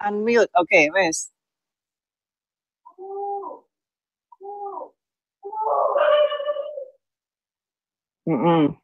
[0.00, 0.50] Unmute.
[0.56, 1.30] Oke, wes.
[8.28, 8.76] Mm-mm.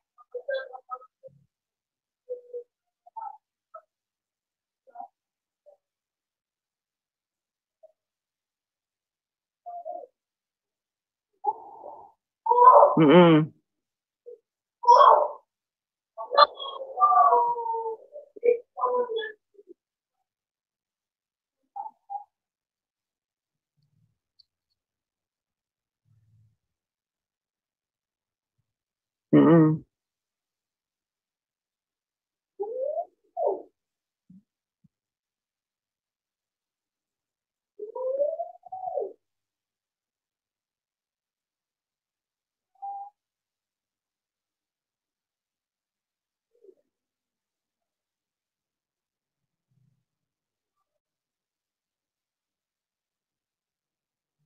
[29.34, 29.84] Mm-mm.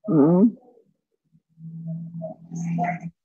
[0.08, 0.56] Mm-mm.
[2.68, 3.15] Mm-mm.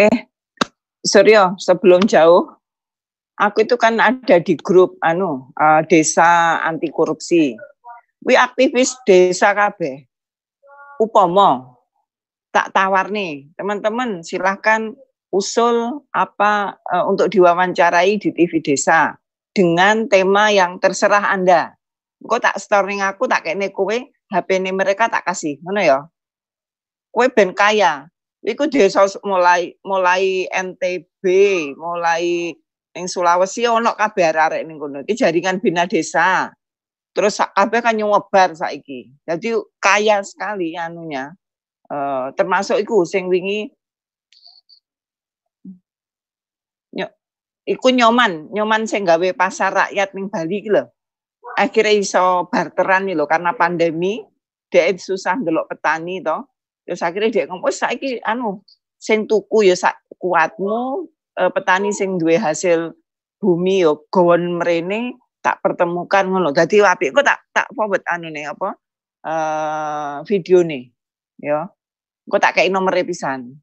[0.00, 0.16] Eh,
[1.04, 2.48] Suryo, sebelum jauh,
[3.36, 7.56] aku itu kan ada di grup anu uh, desa anti korupsi.
[8.24, 10.04] Wi aktivis desa KB.
[11.00, 11.80] Upomo
[12.52, 14.92] tak tawar nih, teman-teman silahkan
[15.30, 19.14] usul apa uh, untuk diwawancarai di TV desa
[19.54, 21.78] dengan tema yang terserah Anda.
[22.20, 23.96] Kok tak storing aku tak kayak kowe
[24.30, 25.98] HP ini mereka tak kasih, mana ya?
[27.10, 28.06] Kue ben kaya,
[28.40, 31.24] Iku desa mulai mulai NTB,
[31.76, 32.56] mulai
[32.96, 35.04] ning Sulawesi ono kabeh arek ning kono.
[35.04, 36.48] Iki jaringan bina desa.
[37.12, 39.12] Terus kabeh kan nyebar saiki.
[39.28, 41.36] Jadi kaya sekali anunya.
[41.90, 43.68] Uh, termasuk iku sing wingi
[47.68, 50.70] iku nyoman, nyoman sing gawe pasar rakyat ning Bali iki.
[51.60, 54.24] Akhirnya iso barteran nih lho karena pandemi,
[54.72, 56.48] dia susah ndelok petani toh
[56.88, 58.64] Terus akhirnya dia ngomong, oh saiki anu
[58.96, 61.06] sing tuku ya sak kuatmu
[61.38, 62.96] eh, petani sing duwe hasil
[63.38, 66.50] bumi yo gawon mrene tak pertemukan ngono.
[66.50, 68.74] Dadi apik kok tak tak forward anu nih apa
[69.22, 70.90] uh, video nih
[71.38, 71.70] ya.
[72.26, 73.62] Kok tak kayak nomor pisan.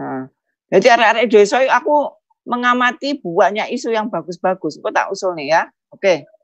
[0.00, 0.32] Nah,
[0.72, 2.08] jadi arek-arek desa aku
[2.48, 4.80] mengamati banyak isu yang bagus-bagus.
[4.80, 5.62] Kok tak usul nih ya.
[5.92, 6.24] Oke.
[6.24, 6.39] Okay.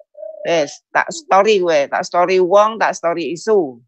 [0.46, 3.82] Yes, tak story gue, tak story wong, tak story isu.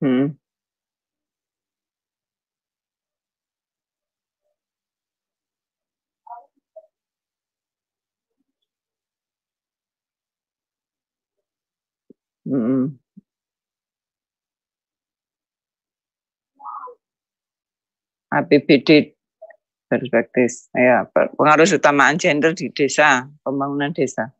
[0.00, 0.36] Hmm.
[12.44, 12.98] Hmm.
[18.36, 18.88] APBD
[19.92, 20.72] perspektif.
[20.72, 24.32] Ya pengaruh utamaan gender di desa pembangunan desa.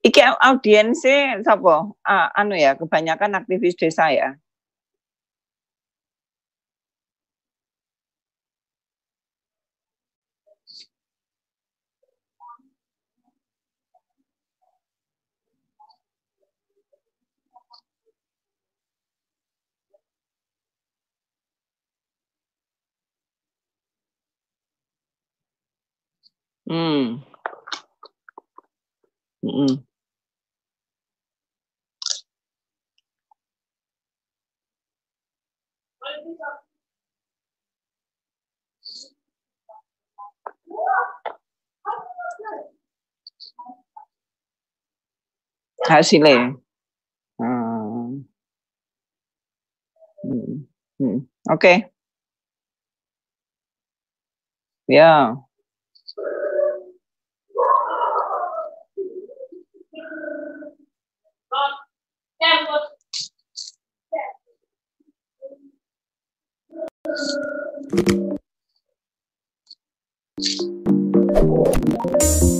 [0.00, 4.40] Iki audiensnya siapa uh, anu ya kebanyakan aktivis desa ya
[26.70, 27.18] Hmm.
[29.42, 29.82] Hmm.
[45.88, 46.56] Hasilnya.
[47.38, 48.24] Hmm.
[50.22, 50.64] Hmm.
[50.98, 51.18] Hmm.
[51.50, 51.56] Oke.
[51.56, 51.76] Okay.
[54.88, 55.40] Ya.
[67.20, 68.08] Thank
[72.22, 72.59] you.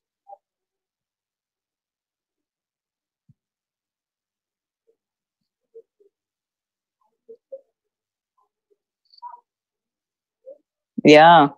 [11.05, 11.49] Yeah.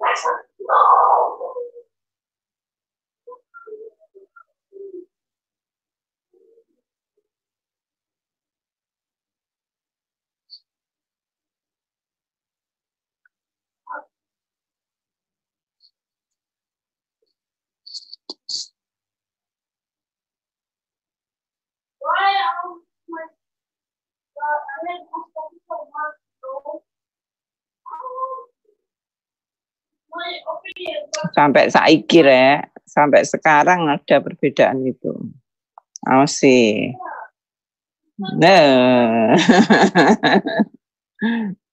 [0.00, 0.30] That's a
[0.60, 1.54] no!
[31.34, 35.10] Sampai saiki ya, sampai sekarang ada perbedaan itu.
[36.06, 36.94] Oh sih.
[38.38, 39.34] Nah.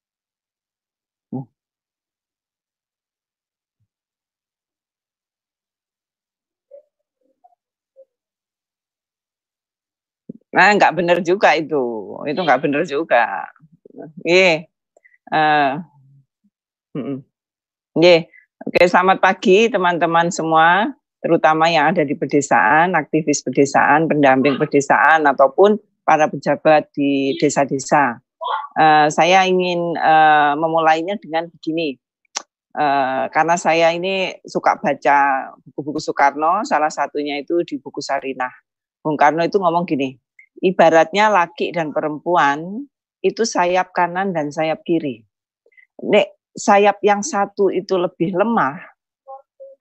[10.51, 12.15] Nah, nggak benar juga itu.
[12.27, 13.47] Itu nggak benar juga.
[14.23, 14.67] Iya.
[15.31, 15.79] Uh,
[17.95, 18.27] yeah.
[18.61, 25.81] Oke, selamat pagi teman-teman semua, terutama yang ada di pedesaan, aktivis pedesaan, pendamping pedesaan, ataupun
[26.05, 28.21] para pejabat di desa-desa.
[28.77, 31.97] Uh, saya ingin uh, memulainya dengan begini,
[32.77, 38.53] uh, karena saya ini suka baca buku-buku Soekarno, salah satunya itu di buku Sarinah.
[39.01, 40.13] Bung Karno itu ngomong gini,
[40.59, 42.85] ibaratnya laki dan perempuan
[43.21, 45.25] itu sayap kanan dan sayap kiri.
[46.01, 48.77] Nek sayap yang satu itu lebih lemah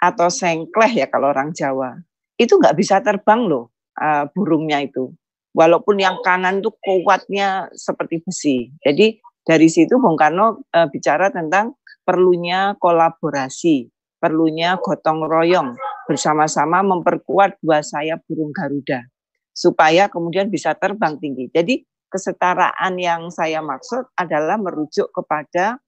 [0.01, 2.01] atau sengkleh ya kalau orang Jawa,
[2.41, 5.13] itu nggak bisa terbang loh uh, burungnya itu.
[5.51, 8.71] Walaupun yang kanan itu kuatnya seperti besi.
[8.87, 11.75] Jadi dari situ Bung Karno uh, bicara tentang
[12.07, 13.91] perlunya kolaborasi,
[14.23, 15.75] perlunya gotong royong
[16.07, 19.11] bersama-sama memperkuat dua sayap burung Garuda
[19.55, 21.51] supaya kemudian bisa terbang tinggi.
[21.51, 25.79] Jadi kesetaraan yang saya maksud adalah merujuk kepada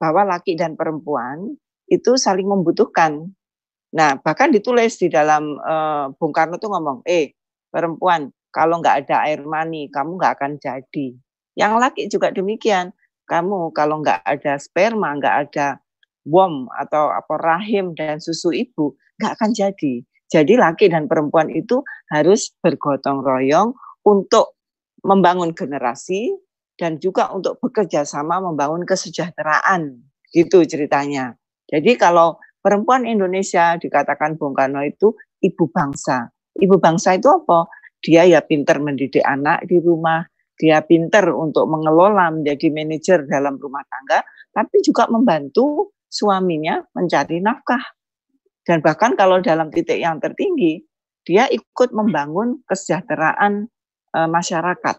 [0.00, 1.56] bahwa laki dan perempuan
[1.86, 3.32] itu saling membutuhkan.
[3.96, 7.32] Nah, bahkan ditulis di dalam uh, Bung Karno tuh ngomong, eh
[7.70, 11.06] perempuan kalau nggak ada air mani kamu nggak akan jadi.
[11.56, 12.92] Yang laki juga demikian.
[13.26, 15.82] Kamu kalau nggak ada sperma, nggak ada
[16.26, 20.02] wom atau apa rahim dan susu ibu, nggak akan jadi.
[20.26, 24.58] Jadi laki dan perempuan itu harus bergotong royong untuk
[25.06, 26.34] membangun generasi
[26.74, 30.02] dan juga untuk bekerja sama membangun kesejahteraan
[30.34, 31.38] gitu ceritanya.
[31.66, 36.26] Jadi kalau perempuan Indonesia dikatakan Bung Karno itu ibu bangsa.
[36.58, 37.70] Ibu bangsa itu apa?
[38.02, 40.22] Dia ya pinter mendidik anak di rumah,
[40.56, 47.82] dia pinter untuk mengelola menjadi manajer dalam rumah tangga, tapi juga membantu suaminya mencari nafkah.
[48.66, 50.82] Dan bahkan kalau dalam titik yang tertinggi,
[51.22, 53.70] dia ikut membangun kesejahteraan
[54.10, 54.96] e, masyarakat.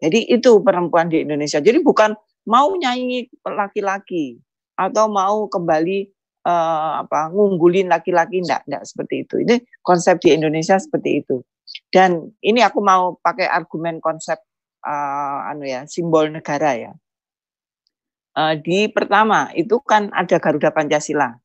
[0.00, 1.60] Jadi itu perempuan di Indonesia.
[1.60, 2.16] Jadi bukan
[2.48, 4.40] mau nyanyi laki-laki
[4.76, 6.12] atau mau kembali
[6.44, 9.34] uh, apa ngunggulin laki-laki enggak enggak seperti itu.
[9.40, 11.40] Ini konsep di Indonesia seperti itu.
[11.88, 14.36] Dan ini aku mau pakai argumen konsep
[14.84, 16.92] uh, anu ya simbol negara ya.
[18.34, 21.38] Uh, di pertama itu kan ada Garuda Pancasila,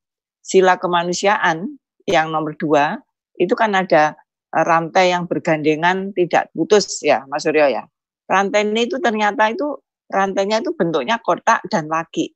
[0.50, 1.77] sila kemanusiaan
[2.10, 2.98] yang nomor dua
[3.38, 4.18] itu kan ada
[4.50, 7.86] rantai yang bergandengan tidak putus ya Mas Suryo ya.
[8.25, 9.77] Rantai ini itu ternyata itu
[10.10, 12.34] rantainya itu bentuknya kotak dan laki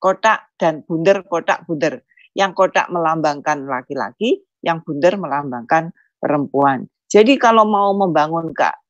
[0.00, 2.02] kotak dan bunder kotak bunder.
[2.32, 6.88] Yang kotak melambangkan laki-laki, yang bunder melambangkan perempuan.
[7.12, 8.80] Jadi kalau mau membangun kak,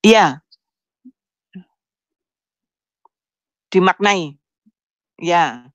[0.00, 0.40] iya,
[3.72, 4.36] dimaknai.
[5.18, 5.66] Ya,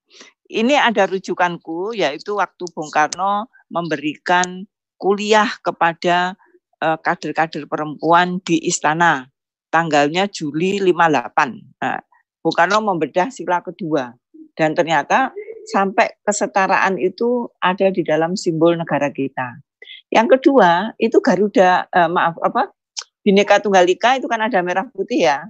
[0.48, 4.64] ini ada rujukanku yaitu waktu Bung Karno memberikan
[5.02, 6.38] kuliah kepada
[6.80, 9.28] eh, kader-kader perempuan di istana
[9.74, 11.82] tanggalnya Juli 58.
[11.82, 12.00] Nah,
[12.40, 14.14] Bung Karno membedah sila kedua
[14.54, 15.34] dan ternyata
[15.66, 19.60] sampai kesetaraan itu ada di dalam simbol negara kita.
[20.14, 22.70] Yang kedua itu Garuda eh, maaf apa
[23.24, 25.48] Bhinneka Tunggal Ika itu kan ada merah putih ya.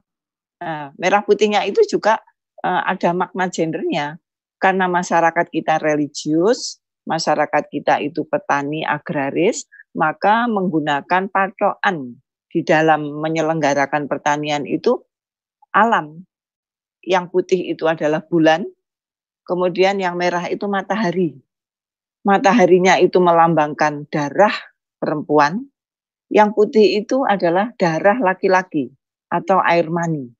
[0.63, 2.23] Nah, merah putihnya itu juga
[2.63, 4.17] eh, ada makna gendernya
[4.63, 12.15] karena masyarakat kita religius, masyarakat kita itu petani agraris, maka menggunakan patokan
[12.47, 15.03] di dalam menyelenggarakan pertanian itu
[15.75, 16.23] alam.
[17.03, 18.63] Yang putih itu adalah bulan,
[19.43, 21.35] kemudian yang merah itu matahari.
[22.23, 24.55] Mataharinya itu melambangkan darah
[24.95, 25.67] perempuan,
[26.31, 28.95] yang putih itu adalah darah laki-laki
[29.27, 30.31] atau air mani.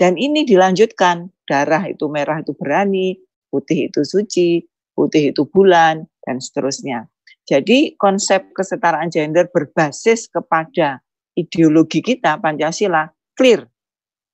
[0.00, 3.20] Dan ini dilanjutkan, darah itu merah itu berani,
[3.52, 4.64] putih itu suci,
[4.96, 7.04] putih itu bulan, dan seterusnya.
[7.44, 11.04] Jadi konsep kesetaraan gender berbasis kepada
[11.36, 13.68] ideologi kita Pancasila clear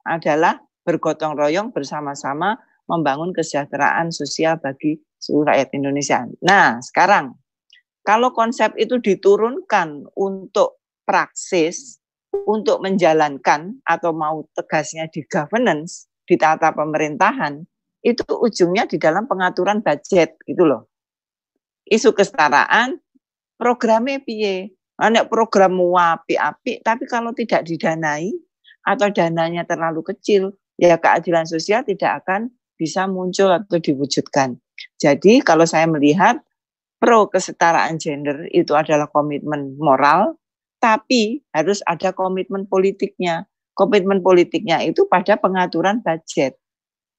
[0.07, 2.55] adalah bergotong royong bersama-sama
[2.87, 6.23] membangun kesejahteraan sosial bagi seluruh rakyat Indonesia.
[6.47, 7.35] Nah, sekarang
[8.07, 11.99] kalau konsep itu diturunkan untuk praksis,
[12.45, 17.65] untuk menjalankan atau mau tegasnya di governance, di tata pemerintahan,
[18.05, 20.91] itu ujungnya di dalam pengaturan budget gitu loh.
[21.87, 22.99] Isu kesetaraan,
[23.57, 24.75] programnya piye?
[24.97, 28.33] Ada program api-api, tapi kalau tidak didanai
[28.81, 32.49] atau dananya terlalu kecil, ya keadilan sosial tidak akan
[32.81, 34.57] bisa muncul atau diwujudkan.
[34.97, 36.41] Jadi kalau saya melihat
[36.97, 40.41] pro kesetaraan gender itu adalah komitmen moral,
[40.87, 43.51] tapi harus ada komitmen politiknya.
[43.75, 46.55] Komitmen politiknya itu pada pengaturan budget.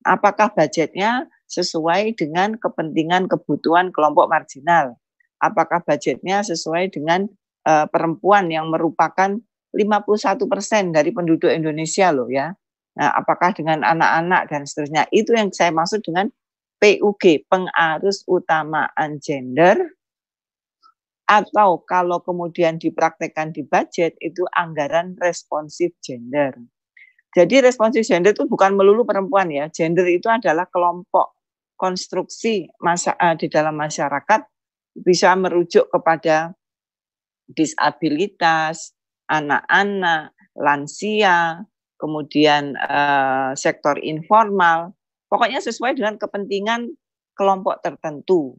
[0.08, 4.96] Apakah budgetnya sesuai dengan kepentingan kebutuhan kelompok marginal?
[5.44, 7.28] Apakah budgetnya sesuai dengan
[7.68, 9.36] uh, perempuan yang merupakan
[9.76, 12.56] 51 persen dari penduduk Indonesia loh ya.
[12.98, 16.32] Nah, apakah dengan anak-anak dan seterusnya itu yang saya maksud dengan
[16.82, 19.97] PUG pengarus utamaan gender
[21.28, 26.56] atau kalau kemudian dipraktekkan di budget itu anggaran responsif gender.
[27.36, 29.68] Jadi responsif gender itu bukan melulu perempuan ya.
[29.68, 31.36] Gender itu adalah kelompok
[31.78, 34.42] konstruksi masa, uh, di dalam masyarakat
[34.98, 36.58] bisa merujuk kepada
[37.46, 38.98] disabilitas,
[39.30, 41.62] anak-anak, lansia,
[42.02, 44.98] kemudian uh, sektor informal,
[45.30, 46.98] pokoknya sesuai dengan kepentingan
[47.38, 48.58] kelompok tertentu.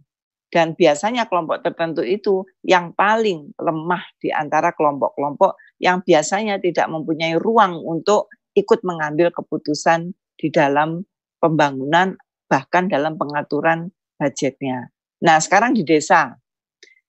[0.49, 7.37] Dan biasanya kelompok tertentu itu yang paling lemah di antara kelompok-kelompok yang biasanya tidak mempunyai
[7.37, 11.05] ruang untuk ikut mengambil keputusan di dalam
[11.37, 12.17] pembangunan
[12.49, 14.89] bahkan dalam pengaturan budgetnya.
[15.21, 16.41] Nah, sekarang di desa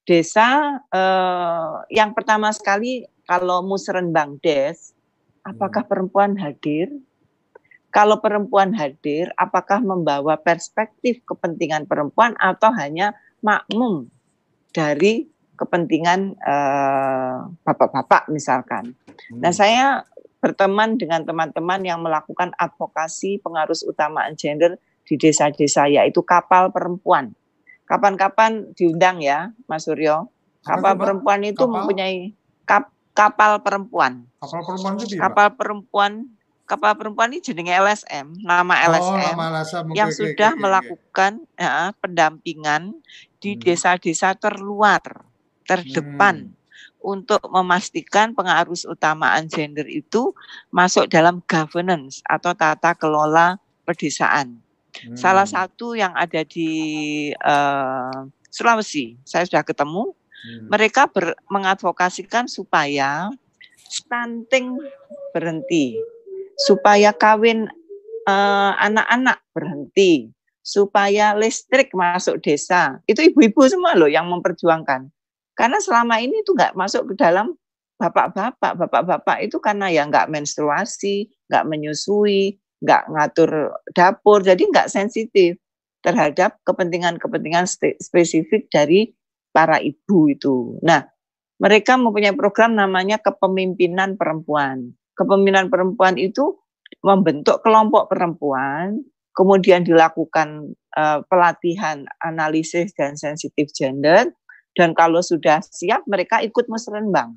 [0.04, 4.98] desa eh, yang pertama sekali kalau musrenbang des,
[5.46, 5.92] apakah hmm.
[5.92, 6.90] perempuan hadir?
[7.90, 14.08] Kalau perempuan hadir, apakah membawa perspektif kepentingan perempuan atau hanya makmum
[14.72, 15.28] dari
[15.60, 18.96] kepentingan eh, bapak-bapak misalkan?
[19.32, 19.40] Hmm.
[19.44, 20.08] Nah, saya
[20.40, 27.36] berteman dengan teman-teman yang melakukan advokasi pengarus utamaan gender di desa-desa yaitu kapal perempuan
[27.90, 30.30] kapan-kapan diundang ya, Mas Suryo.
[30.62, 31.74] Kapal Apa perempuan itu kapal?
[31.82, 32.38] mempunyai
[32.70, 34.30] kap, kapal perempuan.
[34.38, 36.14] Kapal perempuan itu Kapal perempuan
[36.70, 39.90] kapal perempuan ini jenenge LSM, nama LSM, oh, nama LSM.
[39.98, 41.66] yang okay, sudah okay, melakukan okay.
[41.66, 42.94] Ya, pendampingan
[43.40, 43.62] di hmm.
[43.64, 45.02] desa-desa terluar,
[45.66, 46.54] terdepan.
[46.54, 46.58] Hmm
[47.00, 50.36] untuk memastikan pengarus utamaan gender itu
[50.68, 53.56] masuk dalam governance atau tata kelola
[53.88, 54.60] pedesaan.
[54.94, 55.16] Hmm.
[55.16, 56.70] Salah satu yang ada di
[57.40, 60.12] uh, Sulawesi, saya sudah ketemu.
[60.12, 60.68] Hmm.
[60.72, 63.32] Mereka ber, mengadvokasikan supaya
[63.90, 64.76] stunting
[65.34, 65.98] berhenti,
[66.62, 67.66] supaya kawin
[68.30, 70.30] eh, anak-anak uh, berhenti,
[70.70, 73.02] supaya listrik masuk desa.
[73.10, 75.10] Itu ibu-ibu semua loh yang memperjuangkan.
[75.58, 77.58] Karena selama ini itu nggak masuk ke dalam
[77.98, 78.78] bapak-bapak.
[78.78, 85.58] Bapak-bapak itu karena ya nggak menstruasi, nggak menyusui, nggak ngatur dapur, jadi nggak sensitif
[86.06, 87.68] terhadap kepentingan-kepentingan
[88.00, 89.12] spesifik dari
[89.52, 90.80] para ibu itu.
[90.86, 91.04] Nah,
[91.60, 94.96] mereka mempunyai program namanya kepemimpinan perempuan.
[95.18, 96.56] Kepemimpinan perempuan itu
[97.04, 99.04] membentuk kelompok perempuan
[99.36, 104.30] kemudian dilakukan uh, pelatihan analisis dan sensitif gender,
[104.78, 107.36] dan kalau sudah siap mereka ikut musrenbang.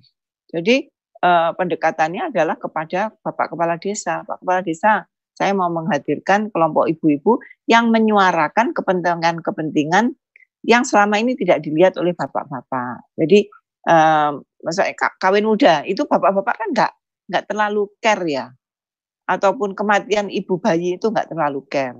[0.52, 0.88] Jadi
[1.24, 4.20] uh, pendekatannya adalah kepada Bapak Kepala Desa.
[4.22, 10.12] Pak Kepala Desa, saya mau menghadirkan kelompok ibu-ibu yang menyuarakan kepentingan-kepentingan
[10.62, 13.11] yang selama ini tidak dilihat oleh bapak-bapak.
[13.18, 13.50] Jadi,
[13.90, 14.38] uh,
[15.18, 16.92] kawin muda itu bapak-bapak kan nggak
[17.33, 18.46] nggak terlalu care ya
[19.27, 21.99] ataupun kematian ibu bayi itu nggak terlalu care.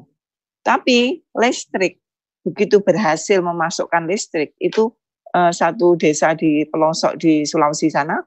[0.63, 1.99] Tapi listrik
[2.43, 4.91] begitu berhasil memasukkan listrik itu
[5.35, 8.19] uh, satu desa di pelosok di Sulawesi sana,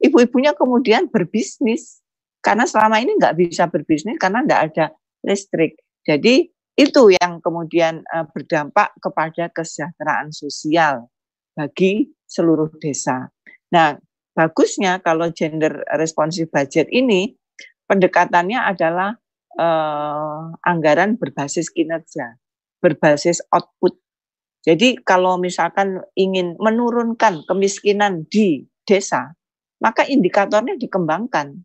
[0.00, 2.00] ibu-ibunya kemudian berbisnis
[2.42, 4.86] karena selama ini nggak bisa berbisnis karena nggak ada
[5.24, 5.78] listrik.
[6.02, 11.08] Jadi itu yang kemudian uh, berdampak kepada kesejahteraan sosial
[11.52, 13.28] bagi seluruh desa.
[13.72, 13.96] Nah,
[14.32, 17.36] bagusnya kalau gender responsive budget ini
[17.92, 19.12] pendekatannya adalah
[19.60, 22.40] eh, anggaran berbasis kinerja,
[22.80, 24.00] berbasis output.
[24.64, 29.36] Jadi kalau misalkan ingin menurunkan kemiskinan di desa,
[29.84, 31.60] maka indikatornya dikembangkan.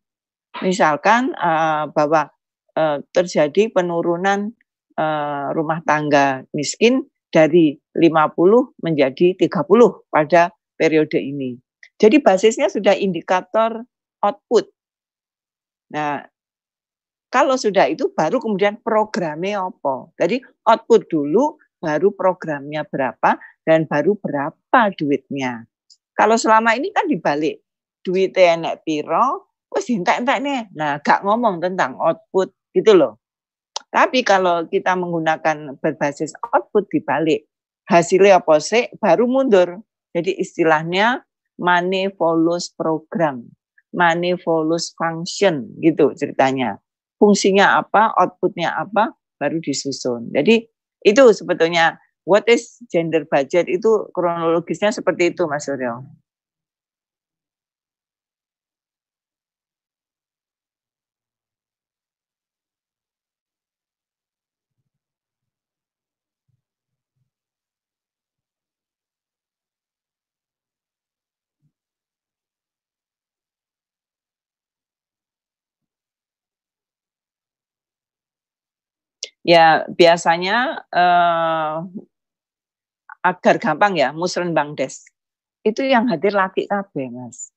[0.67, 2.27] Misalkan eh, bahwa
[2.75, 4.51] eh, terjadi penurunan
[4.99, 11.55] eh, rumah tangga miskin dari 50 menjadi 30 pada periode ini.
[11.97, 13.81] Jadi basisnya sudah indikator
[14.21, 14.76] output
[15.93, 16.23] Nah,
[17.27, 20.11] kalau sudah itu baru kemudian programnya apa.
[20.15, 23.35] Jadi output dulu, baru programnya berapa,
[23.67, 25.67] dan baru berapa duitnya.
[26.15, 27.61] Kalau selama ini kan dibalik.
[28.01, 30.71] Duitnya enek piro, wis entek-entek nih.
[30.79, 33.19] Nah, gak ngomong tentang output gitu loh.
[33.91, 37.47] Tapi kalau kita menggunakan berbasis output dibalik,
[37.91, 39.83] hasilnya apa sih, baru mundur.
[40.15, 41.27] Jadi istilahnya
[41.59, 43.56] money follows program
[43.97, 46.77] money follows function gitu ceritanya.
[47.17, 50.29] Fungsinya apa, outputnya apa, baru disusun.
[50.29, 50.69] Jadi
[51.01, 51.97] itu sebetulnya
[52.29, 56.05] what is gender budget itu kronologisnya seperti itu Mas Suryo.
[79.47, 81.75] Ya biasanya eh,
[83.23, 85.07] agar gampang ya musrenbang des
[85.63, 87.51] itu yang hadir laki kabeh mas.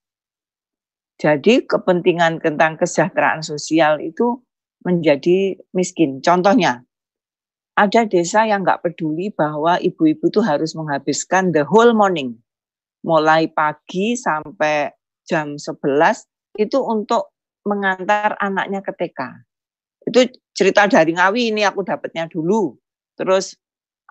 [1.21, 4.41] Jadi kepentingan tentang kesejahteraan sosial itu
[4.83, 6.25] menjadi miskin.
[6.25, 6.81] Contohnya,
[7.77, 12.41] ada desa yang nggak peduli bahwa ibu-ibu itu harus menghabiskan the whole morning,
[13.05, 14.97] mulai pagi sampai
[15.29, 16.25] jam 11
[16.57, 17.37] itu untuk
[17.69, 19.21] mengantar anaknya ke TK.
[20.09, 20.21] Itu
[20.61, 22.77] cerita dari Ngawi ini aku dapatnya dulu.
[23.17, 23.57] Terus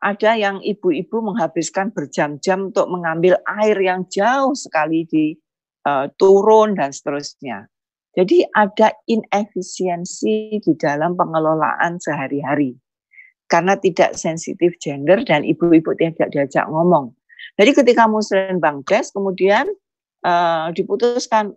[0.02, 5.38] ada yang ibu-ibu menghabiskan berjam-jam untuk mengambil air yang jauh sekali di
[5.86, 7.70] uh, turun dan seterusnya.
[8.18, 12.74] Jadi ada inefisiensi di dalam pengelolaan sehari-hari
[13.46, 17.14] karena tidak sensitif gender dan ibu-ibu tidak diajak ngomong.
[17.62, 19.70] Jadi ketika Muslim Bangdes kemudian
[20.26, 21.54] uh, diputuskan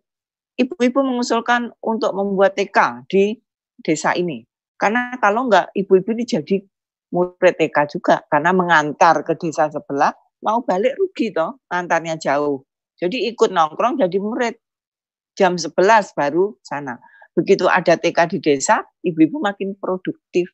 [0.61, 3.41] ibu-ibu mengusulkan untuk membuat TK di
[3.81, 4.52] desa ini.
[4.83, 6.57] Karena kalau enggak ibu-ibu ini jadi
[7.15, 10.11] murid TK juga karena mengantar ke desa sebelah
[10.43, 12.67] mau balik rugi toh antarnya jauh.
[12.99, 14.59] Jadi ikut nongkrong jadi murid.
[15.39, 15.79] Jam 11
[16.19, 16.99] baru sana.
[17.39, 20.51] Begitu ada TK di desa, ibu-ibu makin produktif.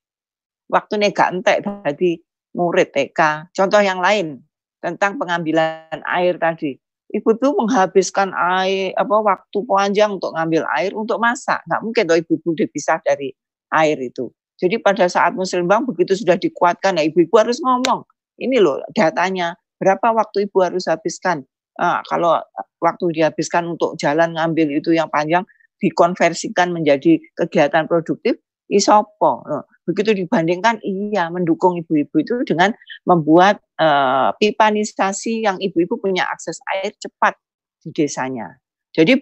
[0.71, 2.21] Waktu gak entek tadi
[2.53, 3.51] murid TK.
[3.57, 4.45] Contoh yang lain
[4.79, 6.77] tentang pengambilan air tadi
[7.13, 12.19] ibu tuh menghabiskan air apa waktu panjang untuk ngambil air untuk masak nggak mungkin tuh
[12.21, 13.33] ibu-ibu dipisah dari
[13.73, 14.33] air itu.
[14.59, 18.03] Jadi pada saat muslimbang begitu sudah dikuatkan ya ibu-ibu harus ngomong.
[18.39, 21.47] Ini loh datanya berapa waktu ibu harus habiskan?
[21.79, 22.43] Uh, kalau
[22.83, 25.47] waktu dihabiskan untuk jalan ngambil itu yang panjang
[25.79, 28.35] dikonversikan menjadi kegiatan produktif
[28.67, 29.47] isopo
[29.89, 32.77] begitu dibandingkan iya mendukung ibu-ibu itu dengan
[33.09, 37.41] membuat uh, pipanisasi yang ibu-ibu punya akses air cepat
[37.81, 38.61] di desanya.
[38.93, 39.17] Jadi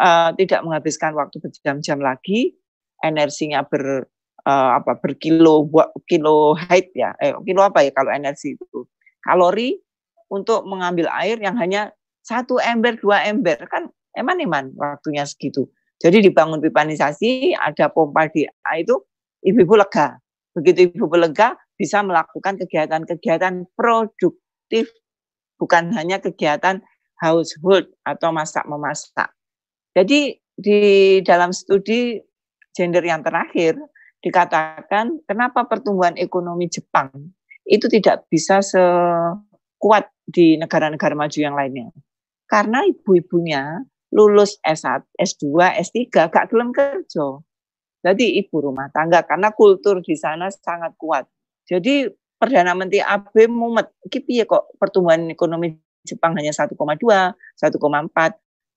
[0.00, 2.56] uh, tidak menghabiskan waktu berjam-jam lagi,
[3.04, 4.06] energinya ber
[4.48, 8.86] uh, apa berkilo buat kilo height ya, eh, kilo apa ya kalau energi itu
[9.24, 9.78] kalori
[10.28, 11.92] untuk mengambil air yang hanya
[12.24, 15.68] satu ember dua ember kan eman-eman waktunya segitu.
[15.98, 18.46] Jadi dibangun pipanisasi, ada pompa di
[18.78, 18.94] itu
[19.42, 20.14] ibu-ibu lega.
[20.54, 24.90] Begitu ibu-ibu lega bisa melakukan kegiatan-kegiatan produktif,
[25.58, 26.78] bukan hanya kegiatan
[27.18, 29.30] household atau masak-memasak.
[29.98, 30.78] Jadi di
[31.26, 32.18] dalam studi
[32.74, 33.78] gender yang terakhir
[34.18, 37.10] dikatakan kenapa pertumbuhan ekonomi Jepang
[37.68, 41.92] itu tidak bisa sekuat di negara-negara maju yang lainnya.
[42.48, 45.44] Karena ibu-ibunya lulus S1, S2,
[45.84, 47.44] S3 gak gelem kerja.
[48.00, 51.28] Jadi ibu rumah tangga karena kultur di sana sangat kuat.
[51.68, 55.74] Jadi Perdana Menteri AB mumet, iki ya kok pertumbuhan ekonomi
[56.06, 57.34] Jepang hanya 1,2, 1,4.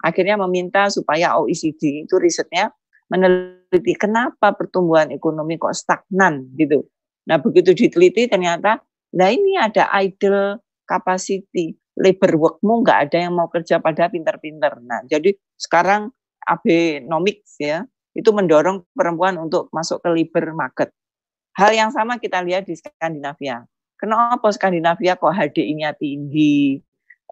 [0.01, 2.73] Akhirnya meminta supaya OECD itu risetnya
[3.11, 6.87] meneliti kenapa pertumbuhan ekonomi kok stagnan gitu.
[7.27, 8.79] Nah, begitu diteliti ternyata
[9.11, 14.79] nah ini ada idle capacity labor workmu nggak ada yang mau kerja pada pinter-pinter.
[14.79, 20.89] Nah, jadi sekarang Abenomics ya itu mendorong perempuan untuk masuk ke labor market.
[21.55, 23.67] Hal yang sama kita lihat di Skandinavia.
[23.99, 26.81] Kenapa Skandinavia kok HDI-nya tinggi,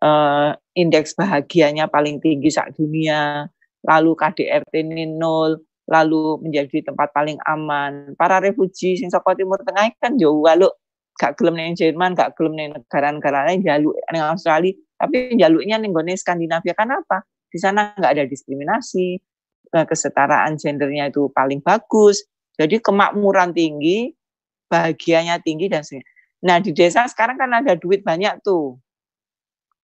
[0.04, 3.50] uh, indeks bahagianya paling tinggi saat dunia,
[3.88, 5.58] lalu KDRT ini nol,
[5.90, 8.14] lalu menjadi tempat paling aman.
[8.14, 10.70] Para refugi sing saka Timur Tengah kan jauh lalu
[11.18, 15.92] gak gelem ning Jerman, gak gelem ning negara-negara lain jaluk ning Australia, tapi jaluknya ning
[15.92, 17.26] gone Skandinavia kan apa?
[17.50, 19.18] Di sana nggak ada diskriminasi,
[19.74, 22.24] eh, kesetaraan gendernya itu paling bagus,
[22.56, 24.14] jadi kemakmuran tinggi,
[24.70, 26.08] bahagianya tinggi dan sebagainya.
[26.40, 28.80] Nah di desa sekarang kan ada duit banyak tuh.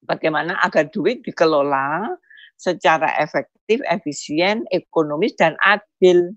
[0.04, 2.12] Bagaimana agar duit dikelola
[2.56, 6.34] secara efektif, efisien, ekonomis dan adil.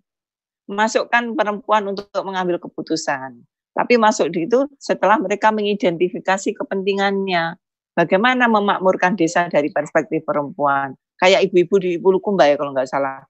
[0.67, 7.61] Masukkan perempuan untuk mengambil keputusan tapi masuk di itu setelah mereka mengidentifikasi kepentingannya.
[7.93, 10.97] Bagaimana memakmurkan desa dari perspektif perempuan.
[11.21, 13.21] Kayak ibu-ibu di Bulukumba ya kalau nggak salah.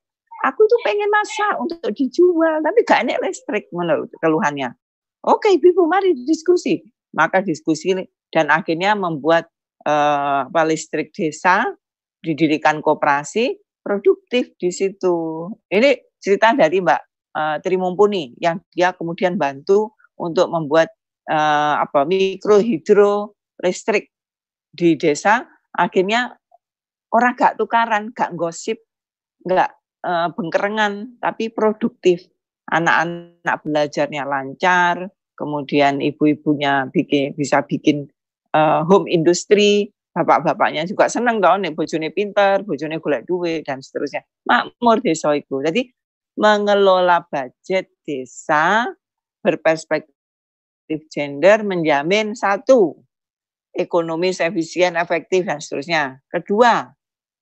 [0.47, 4.71] Aku tuh pengen masak untuk dijual, tapi gak enak listrik menurut keluhannya.
[5.27, 6.79] Oke ibu-ibu mari diskusi.
[7.11, 7.95] Maka diskusi
[8.31, 9.51] dan akhirnya membuat
[9.87, 11.67] uh, listrik desa,
[12.27, 15.47] didirikan koperasi, produktif di situ.
[15.71, 17.01] Ini cerita dari Mbak
[17.37, 20.91] uh, Trimumpuni yang dia kemudian bantu untuk membuat
[21.29, 24.09] uh, apa mikro hidro listrik
[24.73, 26.33] di desa akhirnya
[27.13, 28.81] orang gak tukaran gak gosip
[29.45, 32.25] gak uh, bengkerengan tapi produktif
[32.67, 38.09] anak-anak belajarnya lancar kemudian ibu-ibunya bikin bisa bikin
[38.57, 44.25] uh, home industry bapak-bapaknya juga seneng dong nih bojone pinter bojone golek duit dan seterusnya
[44.49, 45.85] makmur desa itu jadi
[46.37, 48.89] mengelola budget desa
[49.47, 52.99] berperspektif gender menjamin satu,
[53.71, 56.19] ekonomi efisien, efektif, dan seterusnya.
[56.27, 56.87] Kedua,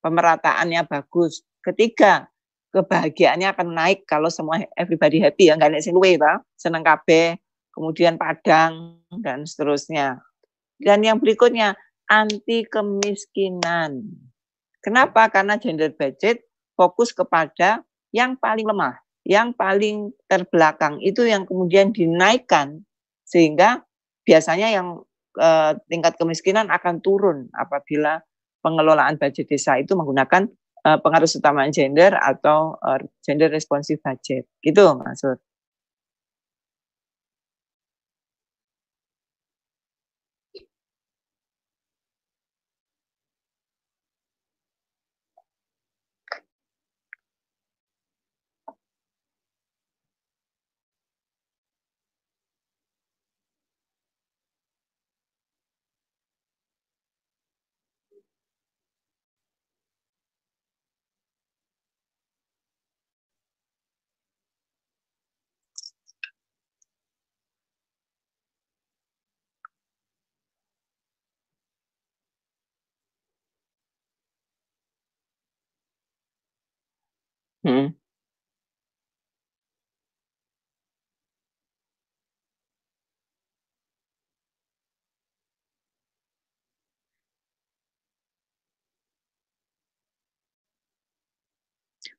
[0.06, 1.42] pemerataannya bagus.
[1.66, 2.30] Ketiga,
[2.74, 6.14] kebahagiaannya akan naik kalau semua everybody happy ya, nggak sing luwe,
[6.54, 7.42] seneng kabeh,
[7.74, 10.22] kemudian padang, dan seterusnya.
[10.78, 11.74] Dan yang berikutnya,
[12.10, 14.06] anti kemiskinan.
[14.82, 15.30] Kenapa?
[15.34, 16.46] Karena gender budget
[16.78, 17.82] fokus kepada
[18.13, 22.86] yang paling lemah yang paling terbelakang itu yang kemudian dinaikkan
[23.26, 23.82] sehingga
[24.22, 25.02] biasanya yang
[25.41, 28.22] eh, tingkat kemiskinan akan turun apabila
[28.62, 30.46] pengelolaan budget desa itu menggunakan
[30.86, 34.46] eh, pengaruh utama gender atau eh, gender responsive budget.
[34.62, 35.41] Gitu maksud.
[77.65, 77.95] Hmm.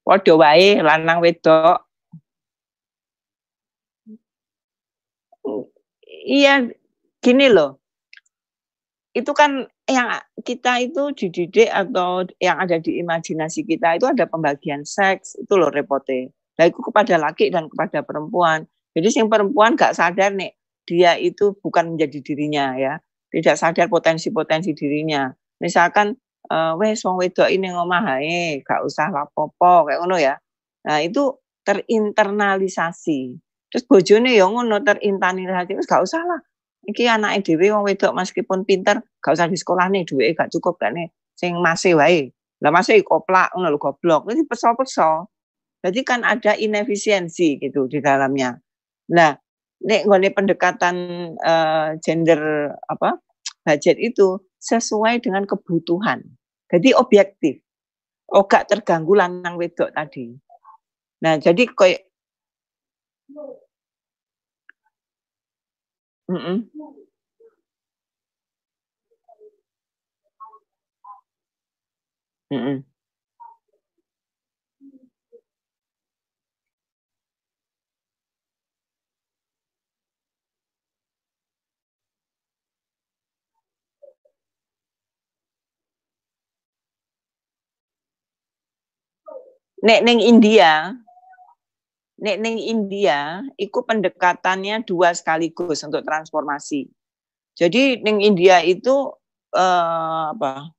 [0.06, 1.78] Padha wae lanang wedok.
[6.36, 6.70] Iya,
[7.22, 7.78] gini loh.
[9.14, 14.82] Itu kan yang kita itu dididik atau yang ada di imajinasi kita itu ada pembagian
[14.82, 16.26] seks itu loh repotnya.
[16.58, 18.66] Nah itu kepada laki dan kepada perempuan.
[18.98, 20.50] Jadi yang perempuan gak sadar nih
[20.86, 22.94] dia itu bukan menjadi dirinya ya,
[23.30, 25.30] tidak sadar potensi-potensi dirinya.
[25.62, 26.18] Misalkan
[26.50, 30.34] uh, wes wong wedok ini ngomah hae, gak usah lapopo kayak ngono ya.
[30.82, 31.30] Nah itu
[31.62, 33.38] terinternalisasi.
[33.70, 36.40] Terus bojone ya ngono terinternalisasi, terus gak usah lah
[36.86, 40.78] iki anak dhewe wong wedok meskipun pinter gak usah di sekolah nih duwe gak cukup
[40.78, 42.32] gak nih sing masih wae.
[42.64, 44.32] Lah masih koplak ngono lho goblok.
[44.32, 45.28] Ini peso-peso.
[45.84, 48.56] Jadi kan ada inefisiensi gitu di dalamnya.
[49.12, 49.36] Nah
[49.84, 50.96] nek nggone pendekatan
[51.36, 53.20] uh, gender apa
[53.60, 56.24] budget itu sesuai dengan kebutuhan.
[56.72, 57.60] Jadi objektif.
[58.32, 60.32] Oh terganggu lanang wedok tadi.
[61.22, 62.08] Nah jadi kayak
[66.28, 66.70] Mhm.
[72.50, 72.84] Mhm.
[89.86, 90.96] Nek ning India
[92.26, 96.90] Nek ning India, iku pendekatannya dua sekaligus untuk transformasi.
[97.54, 99.14] Jadi ning India itu
[99.54, 100.74] eh, apa?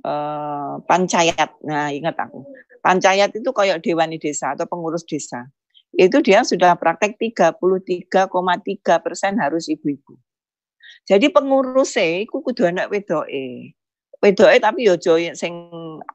[0.00, 1.60] Eh, pancayat.
[1.68, 2.48] Nah, ingat aku.
[2.80, 5.44] Pancayat itu kayak dewan desa atau pengurus desa.
[5.92, 10.16] Itu dia sudah praktek 33,3 persen harus ibu-ibu.
[11.04, 13.76] Jadi pengurusnya itu kudu anak wedoke.
[14.24, 14.96] Wedoke tapi yo
[15.36, 15.52] sing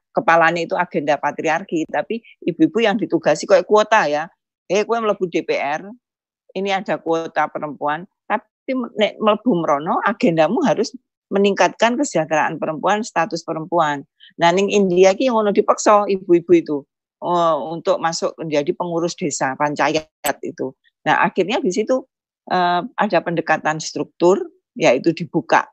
[0.09, 4.25] kepalanya itu agenda patriarki, tapi ibu-ibu yang ditugasi kayak kuota ya
[4.71, 5.83] eh kue melebu DPR,
[6.55, 10.95] ini ada kuota perempuan, tapi nek melebu merono agendamu harus
[11.31, 14.03] meningkatkan kesejahteraan perempuan, status perempuan.
[14.35, 16.77] Nah, ning India ki ngono dipaksa ibu-ibu itu
[17.23, 20.75] oh, untuk masuk menjadi pengurus desa pancayat itu.
[21.07, 22.03] Nah, akhirnya di situ
[22.51, 24.43] uh, ada pendekatan struktur
[24.75, 25.71] yaitu dibuka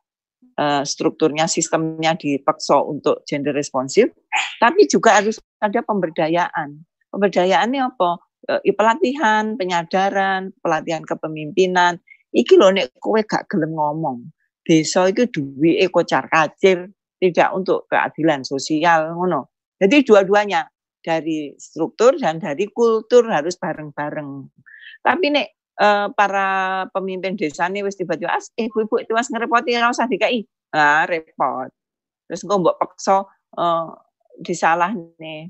[0.59, 4.15] uh, strukturnya sistemnya dipaksa untuk gender responsif,
[4.63, 6.83] tapi juga harus ada pemberdayaan.
[7.11, 8.21] Pemberdayaannya apa?
[8.49, 12.01] Uh, pelatihan, penyadaran, pelatihan kepemimpinan.
[12.33, 14.29] Iki lho nek kowe gak gelem ngomong.
[14.65, 19.49] Desa itu duwi kocar kacir, tidak untuk keadilan sosial ngono.
[19.81, 20.69] Jadi dua-duanya
[21.01, 24.51] dari struktur dan dari kultur harus bareng-bareng.
[25.01, 25.47] Tapi nek
[25.79, 26.49] uh, para
[26.91, 30.45] pemimpin desa ini wis tiba-tiba as ibu-ibu itu was ngerepoti ora usah dikai.
[30.75, 31.73] Ah, repot.
[32.29, 33.25] Terus engko mbok paksa
[33.57, 33.89] uh,
[34.37, 35.49] disalah nih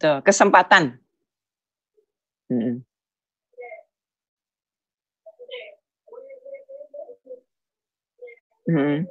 [0.00, 0.96] Betul, kesempatan.
[2.48, 2.80] Hmm.
[8.64, 9.04] Hmm.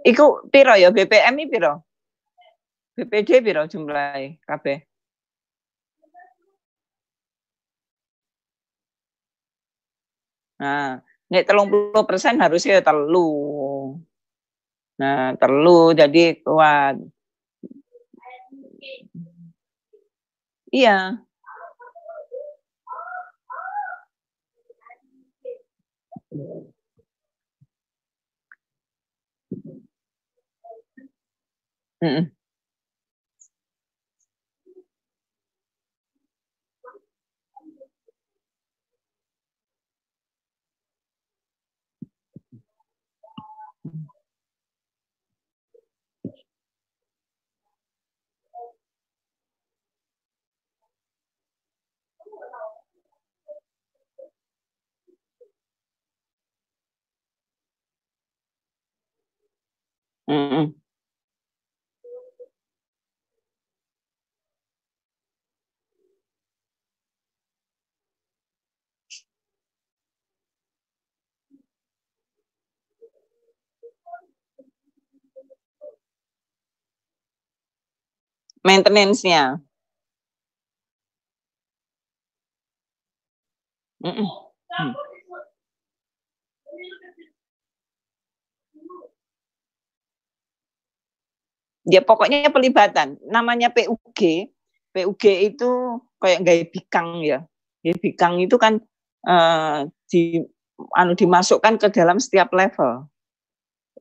[0.00, 1.84] Iku piro ya BPM iki piro?
[2.96, 4.80] BPD piro jumlahe kabeh?
[10.56, 13.28] Nah, nek telung puluh persen harusnya telu.
[15.00, 16.96] Nah, telu jadi kuat.
[20.72, 21.22] Iya.
[32.02, 32.35] Mm -mm.
[60.28, 60.76] Mm.
[78.64, 79.60] Maintenance-nya.
[84.00, 84.28] Mm -mm.
[91.86, 93.16] Ya pokoknya pelibatan.
[93.30, 94.50] Namanya PUG
[94.96, 95.70] PUG itu
[96.20, 97.44] kayak gaya bikang ya.
[97.84, 98.80] Ya bikang itu kan
[99.28, 100.40] uh, di
[100.96, 103.04] anu dimasukkan ke dalam setiap level.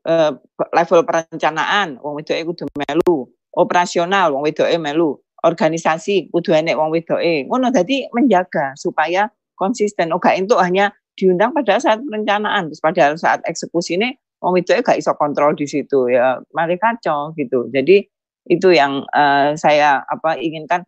[0.05, 0.37] Uh,
[0.71, 1.99] level perencanaan.
[1.99, 7.49] Wong wedoke kudu melu, operasional wong wedoke melu, organisasi kudu enek wong wedoke.
[7.51, 9.27] Ngono dadi menjaga supaya
[9.59, 10.15] konsisten.
[10.15, 14.85] Oh gak itu hanya diundang pada saat perencanaan, terus pada saat eksekusi ini wong wedoke
[14.85, 16.37] gak iso kontrol di situ ya.
[16.53, 17.65] Mari kacau gitu.
[17.73, 18.05] Jadi
[18.45, 20.85] itu yang uh, saya apa inginkan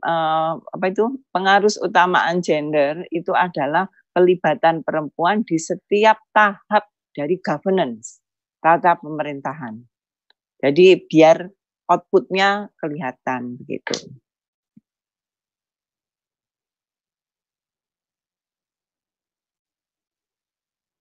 [0.00, 8.24] uh, apa itu pengaruh utamaan gender itu adalah pelibatan perempuan di setiap tahap dari governance
[8.64, 9.84] tata pemerintahan.
[10.64, 11.44] Jadi biar
[11.92, 13.92] outputnya kelihatan begitu.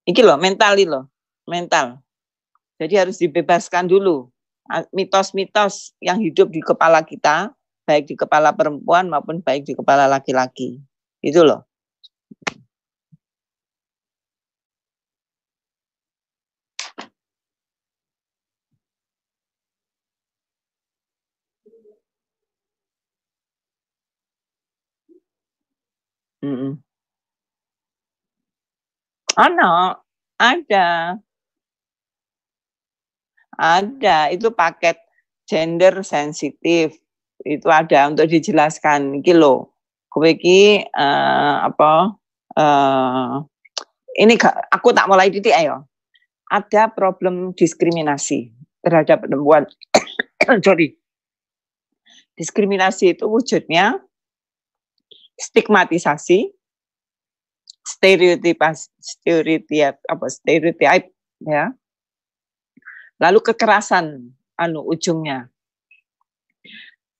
[0.03, 1.12] Iki loh, mental loh,
[1.49, 1.99] mental.
[2.81, 4.29] Jadi harus dibebaskan dulu
[4.95, 7.51] mitos-mitos yang hidup di kepala kita,
[7.87, 10.79] baik di kepala perempuan maupun baik di kepala laki-laki.
[11.23, 11.67] Itu loh.
[26.41, 26.83] Mm
[29.37, 29.97] Ano,
[30.37, 31.17] ada.
[33.57, 34.97] Ada, itu paket
[35.45, 36.97] gender sensitif.
[37.43, 39.67] Itu ada untuk dijelaskan iki lho.
[40.07, 42.15] Kowe iki uh, apa
[42.55, 43.43] uh,
[44.15, 44.37] ini
[44.69, 45.89] aku tak mulai titik ayo.
[46.53, 48.53] Ada problem diskriminasi
[48.85, 49.65] terhadap perempuan.
[50.65, 50.93] Sorry.
[52.37, 54.01] Diskriminasi itu wujudnya
[55.37, 56.49] stigmatisasi,
[57.85, 58.57] stereotip
[59.01, 61.09] stereotip apa stereotip
[61.41, 61.73] ya.
[63.23, 65.47] Lalu kekerasan anu ujungnya.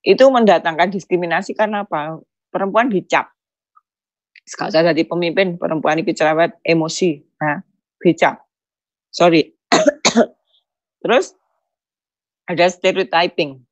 [0.04, 2.20] Itu mendatangkan diskriminasi karena apa?
[2.52, 3.32] Perempuan dicap.
[4.60, 7.64] Kalau saya jadi pemimpin, perempuan itu cerewet, emosi, nah,
[8.04, 8.44] dicap.
[9.08, 9.56] Sorry.
[11.02, 11.32] Terus
[12.44, 13.64] ada stereotyping.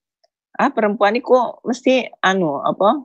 [0.55, 1.35] Ah, perempuan itu
[1.67, 3.03] mesti anu apa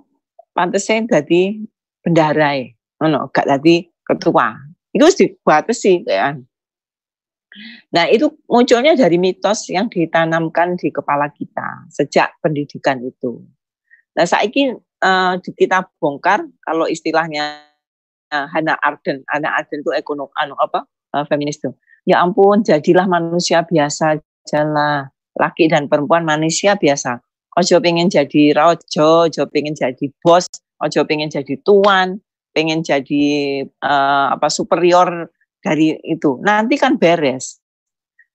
[0.55, 1.67] pantasnya jadi
[2.07, 4.55] bendarai, no, gak jadi ketua.
[4.95, 6.47] Itu dibuat sih kan.
[7.93, 13.41] Nah, itu munculnya dari mitos yang ditanamkan di kepala kita sejak pendidikan itu.
[14.17, 17.65] Nah, saat ini uh, kita bongkar kalau istilahnya
[18.33, 20.85] uh, Hannah Arden, Hannah Arden itu ekonom anu apa?
[21.13, 21.73] Uh, feminis itu.
[22.07, 27.21] Ya ampun, jadilah manusia biasa jalan laki dan perempuan manusia biasa
[27.57, 30.47] ojo pengen jadi rojo, ojo pengen jadi bos,
[30.85, 32.21] ojo pengen jadi tuan,
[32.53, 35.33] pengen jadi uh, apa superior
[35.67, 36.39] dari itu.
[36.47, 37.59] Nanti kan beres.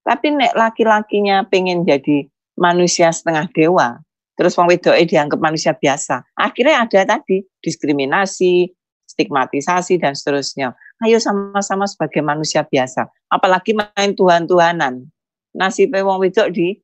[0.03, 2.27] Tapi nek laki-lakinya pengen jadi
[2.59, 4.03] manusia setengah dewa,
[4.35, 6.27] terus wong wedoke dianggap manusia biasa.
[6.35, 8.67] Akhirnya ada tadi diskriminasi,
[9.07, 10.75] stigmatisasi dan seterusnya.
[11.05, 13.07] Ayo sama-sama sebagai manusia biasa.
[13.31, 15.07] Apalagi main Tuhan-Tuhanan.
[15.55, 16.79] Nasibnya wong wedok di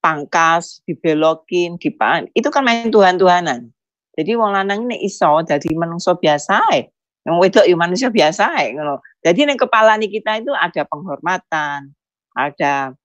[0.00, 2.26] pangkas, dibelokin, dipan.
[2.34, 3.70] Itu kan main Tuhan-Tuhanan.
[4.18, 6.90] Jadi wong lanang ini iso jadi manusia biasa ae.
[7.28, 9.04] Yang wedok ya manusia biasa ae ngono.
[9.20, 11.92] Jadi ning kepala nih kita itu ada penghormatan,
[12.32, 12.96] ada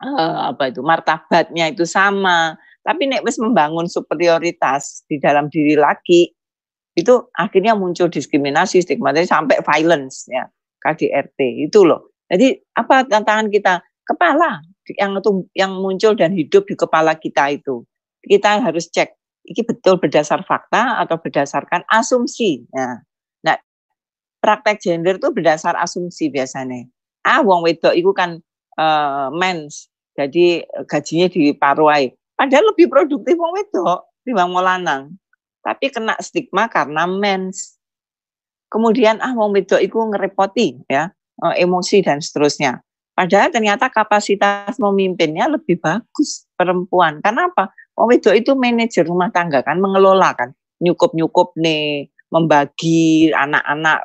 [0.00, 2.56] uh, apa itu martabatnya itu sama.
[2.80, 6.32] Tapi nek wis membangun superioritas di dalam diri laki
[6.96, 10.48] itu akhirnya muncul diskriminasi, stigmatisasi sampai violence ya
[10.80, 12.16] KDRT itu loh.
[12.32, 13.84] Jadi apa tantangan kita?
[14.06, 14.64] Kepala
[14.96, 17.84] yang itu yang muncul dan hidup di kepala kita itu.
[18.24, 19.12] Kita harus cek
[19.44, 22.64] ini betul berdasar fakta atau berdasarkan asumsi.
[22.72, 23.02] Nah
[24.46, 26.86] praktek gender itu berdasar asumsi biasanya.
[27.26, 28.38] Ah, wong wedok itu kan
[28.78, 32.14] uh, mens, jadi gajinya diparuai.
[32.38, 35.02] Padahal lebih produktif wong wedok dibanding wong lanang.
[35.66, 37.74] Tapi kena stigma karena mens.
[38.70, 41.10] Kemudian ah wong wedok itu ngerepoti ya,
[41.42, 42.78] eh, emosi dan seterusnya.
[43.16, 47.18] Padahal ternyata kapasitas memimpinnya lebih bagus perempuan.
[47.24, 47.72] Karena apa?
[47.96, 50.52] Oh, itu itu manajer rumah tangga kan, mengelola kan,
[50.84, 54.04] nyukup-nyukup nih, membagi anak-anak,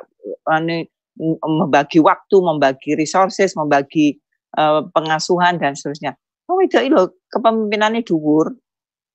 [1.44, 4.16] membagi waktu, membagi resources, membagi
[4.56, 6.16] uh, pengasuhan dan seterusnya.
[6.48, 6.98] Oh, itu itu
[7.32, 8.52] kepemimpinannya dhuwur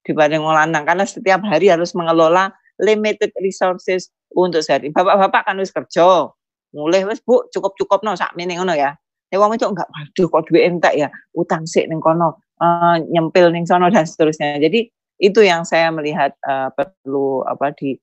[0.08, 4.94] dibanding lanang karena setiap hari harus mengelola limited resources untuk sehari.
[4.94, 6.32] Bapak-bapak kan harus kerja,
[6.72, 8.96] mulai wes Bu cukup-cukup no sak ngono ya.
[9.28, 13.52] Nek wong itu enggak waduh kok duit entek ya, utang sik ning kono, uh, nyempil
[13.52, 14.56] ning sono dan seterusnya.
[14.56, 14.88] Jadi
[15.20, 18.00] itu yang saya melihat uh, perlu apa di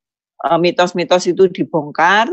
[0.60, 2.28] mitos-mitos uh, itu dibongkar.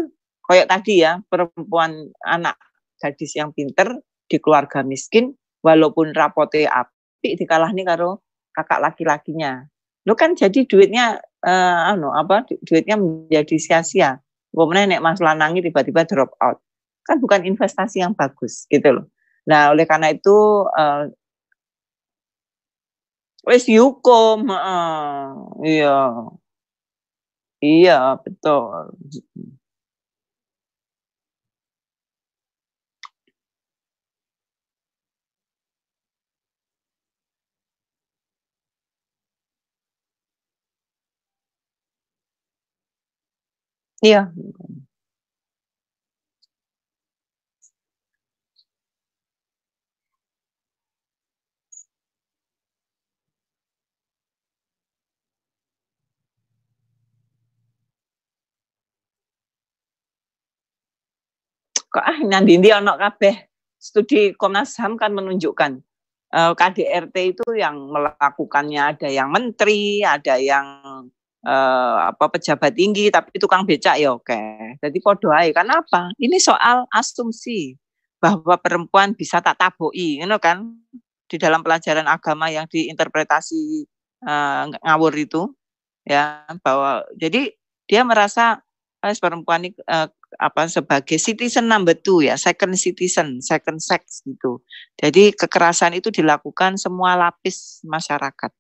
[0.52, 2.60] Kayak tadi ya, perempuan anak
[3.00, 5.32] gadis yang pinter di keluarga miskin
[5.64, 8.20] walaupun rapote api dikalah nih karo
[8.52, 9.64] kakak laki-lakinya.
[10.04, 14.20] Lo kan jadi duitnya uh, anu apa duitnya menjadi sia-sia.
[14.52, 16.60] Kemudian nek Mas Lanangi tiba-tiba drop out
[17.08, 19.06] kan bukan investasi yang bagus gitu loh.
[19.50, 20.68] Nah, oleh karena itu
[23.82, 25.34] hukum, uh,
[25.66, 25.98] iya.
[27.62, 28.98] Iya, betul.
[44.02, 44.34] Iya.
[61.92, 63.36] kok ah nanti ndi ono kabeh
[63.76, 65.72] studi Komnas HAM kan menunjukkan
[66.32, 70.66] eh, KDRT itu yang melakukannya ada yang menteri, ada yang
[71.46, 74.42] uh, apa pejabat tinggi tapi tukang becak ya oke.
[74.82, 75.54] Jadi podo ae.
[75.54, 76.14] Kenapa?
[76.18, 77.78] Ini soal asumsi
[78.22, 80.78] bahwa perempuan bisa tak taboi, you know kan?
[81.26, 83.88] Di dalam pelajaran agama yang diinterpretasi
[84.28, 85.48] uh, ngawur itu
[86.04, 87.54] ya bahwa jadi
[87.86, 88.62] dia merasa
[89.06, 94.64] eh, perempuan ini uh, apa sebagai citizen number two ya, second citizen, second sex gitu.
[94.96, 98.52] Jadi kekerasan itu dilakukan semua lapis masyarakat.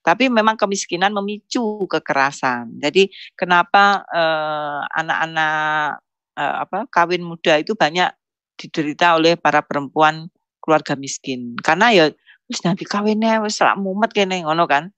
[0.00, 2.78] Tapi memang kemiskinan memicu kekerasan.
[2.78, 6.02] Jadi kenapa eh, anak-anak
[6.38, 8.10] eh, apa kawin muda itu banyak
[8.58, 10.30] diderita oleh para perempuan
[10.62, 11.58] keluarga miskin.
[11.60, 12.04] Karena ya
[12.48, 14.90] wis nanti kawinnya wis lak mumet kene ngono kan.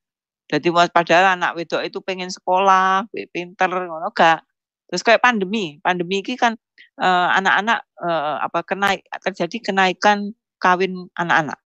[0.46, 4.46] Jadi padahal anak wedok itu pengen sekolah, pinter ngono gak
[4.86, 6.54] Terus kayak pandemi, pandemi ini kan
[7.02, 10.30] uh, anak-anak uh, apa kenaik terjadi kenaikan
[10.62, 11.58] kawin anak-anak.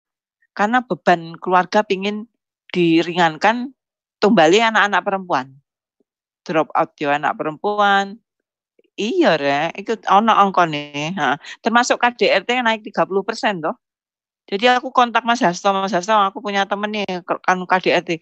[0.57, 2.27] Karena beban keluarga pingin
[2.71, 3.75] diringankan
[4.23, 5.47] tumbali anak-anak perempuan.
[6.47, 8.17] Drop out ya anak perempuan.
[9.01, 10.33] Iya re, itu ono
[10.69, 11.17] nih.
[11.65, 13.77] Termasuk KDRT naik 30 persen toh.
[14.51, 17.07] Jadi aku kontak Mas Hasto, Mas Hasto, aku punya temen nih
[17.47, 18.19] kan KDRT,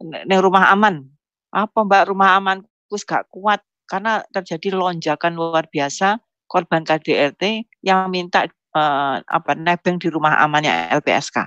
[0.00, 1.02] nih rumah aman.
[1.50, 2.62] Apa Mbak rumah aman?
[2.86, 3.58] Kus gak kuat
[3.90, 10.94] karena terjadi lonjakan luar biasa korban KDRT yang minta uh, apa nebeng di rumah amannya
[11.02, 11.42] LPSK.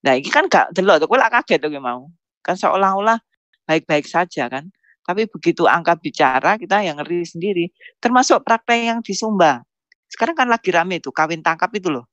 [0.00, 2.08] Nah, ini kan gak delok tuh, lah kaget tuh mau.
[2.40, 3.20] Kan seolah-olah
[3.68, 4.72] baik-baik saja kan.
[5.04, 7.64] Tapi begitu angka bicara kita yang ngeri sendiri.
[8.00, 9.60] Termasuk praktek yang di Sumba.
[10.08, 12.06] Sekarang kan lagi rame tuh kawin tangkap itu loh.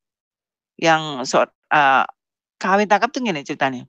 [0.78, 2.06] Yang so, uh,
[2.60, 3.86] kawin tangkap tuh gini ceritanya.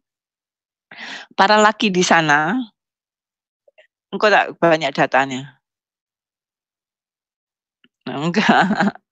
[1.37, 2.57] Para laki di sana
[4.09, 5.61] Engkau tak banyak datanya?
[8.09, 8.49] Enggak.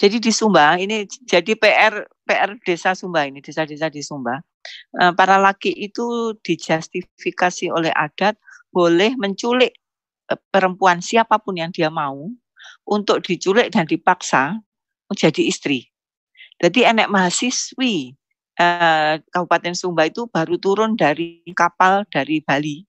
[0.00, 4.38] Jadi di Sumba ini jadi PR PR desa Sumba ini desa-desa di Sumba.
[4.94, 8.38] Eh, para laki itu dijustifikasi oleh adat
[8.70, 9.74] boleh menculik
[10.30, 12.30] eh, perempuan siapa pun yang dia mau
[12.86, 14.62] untuk diculik dan dipaksa
[15.10, 15.90] menjadi istri.
[16.62, 18.14] Jadi enek mahasiswi
[18.54, 22.86] eh, Kabupaten Sumba itu baru turun dari kapal dari Bali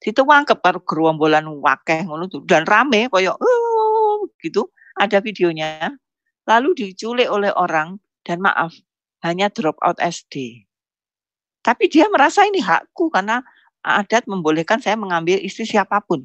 [0.00, 5.92] wangkep karo gerombolan wakeh ngono dan rame koyo uh, gitu ada videonya
[6.48, 8.74] lalu diculik oleh orang dan maaf
[9.24, 10.64] hanya drop out SD
[11.60, 13.44] tapi dia merasa ini hakku karena
[13.84, 16.24] adat membolehkan saya mengambil istri siapa pun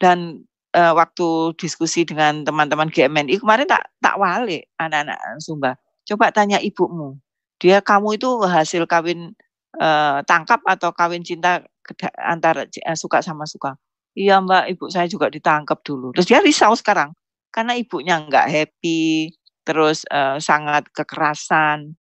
[0.00, 0.44] dan
[0.76, 7.16] uh, waktu diskusi dengan teman-teman GMNI kemarin tak tak wale anak-anak Sumba coba tanya ibumu
[7.64, 9.32] dia kamu itu hasil kawin
[9.80, 11.62] uh, tangkap atau kawin cinta
[12.20, 13.78] antara uh, suka sama suka.
[14.14, 16.14] Iya mbak, ibu saya juga ditangkap dulu.
[16.14, 17.16] Terus dia risau sekarang
[17.50, 19.30] karena ibunya nggak happy,
[19.64, 21.96] terus uh, sangat kekerasan,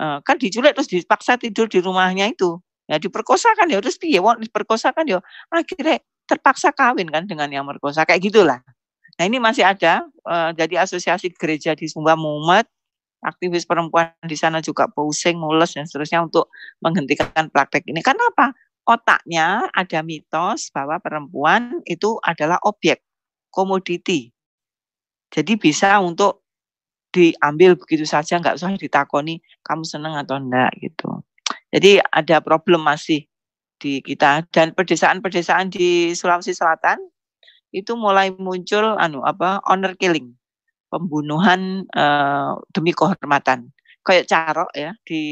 [0.00, 2.60] uh, kan diculik terus dipaksa tidur di rumahnya itu.
[2.86, 5.18] Ya diperkosa kan ya terus piye diperkosa kan ya
[5.50, 5.98] akhirnya
[6.30, 8.62] terpaksa kawin kan dengan yang merkosa kayak gitulah.
[9.18, 12.70] Nah ini masih ada uh, jadi asosiasi gereja di Sumba Mumet
[13.26, 16.46] aktivis perempuan di sana juga pusing, mules dan seterusnya untuk
[16.78, 17.98] menghentikan praktek ini.
[18.04, 18.54] Karena apa?
[18.86, 23.02] otaknya ada mitos bahwa perempuan itu adalah objek,
[23.50, 24.30] komoditi.
[25.34, 26.45] Jadi bisa untuk
[27.16, 31.24] diambil begitu saja, nggak usah ditakoni kamu seneng atau enggak gitu.
[31.72, 33.24] Jadi ada problem masih
[33.80, 37.00] di kita dan pedesaan-pedesaan di Sulawesi Selatan
[37.72, 40.36] itu mulai muncul anu apa honor killing,
[40.92, 43.72] pembunuhan uh, demi kehormatan.
[44.06, 45.22] Kayak carok ya di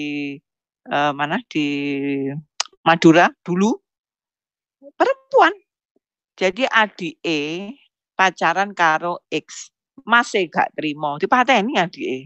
[0.90, 1.68] uh, mana di
[2.84, 3.72] Madura dulu
[4.96, 5.54] perempuan.
[6.34, 7.70] Jadi adik E
[8.18, 12.18] pacaran karo X masih gak terima dipateni adik E.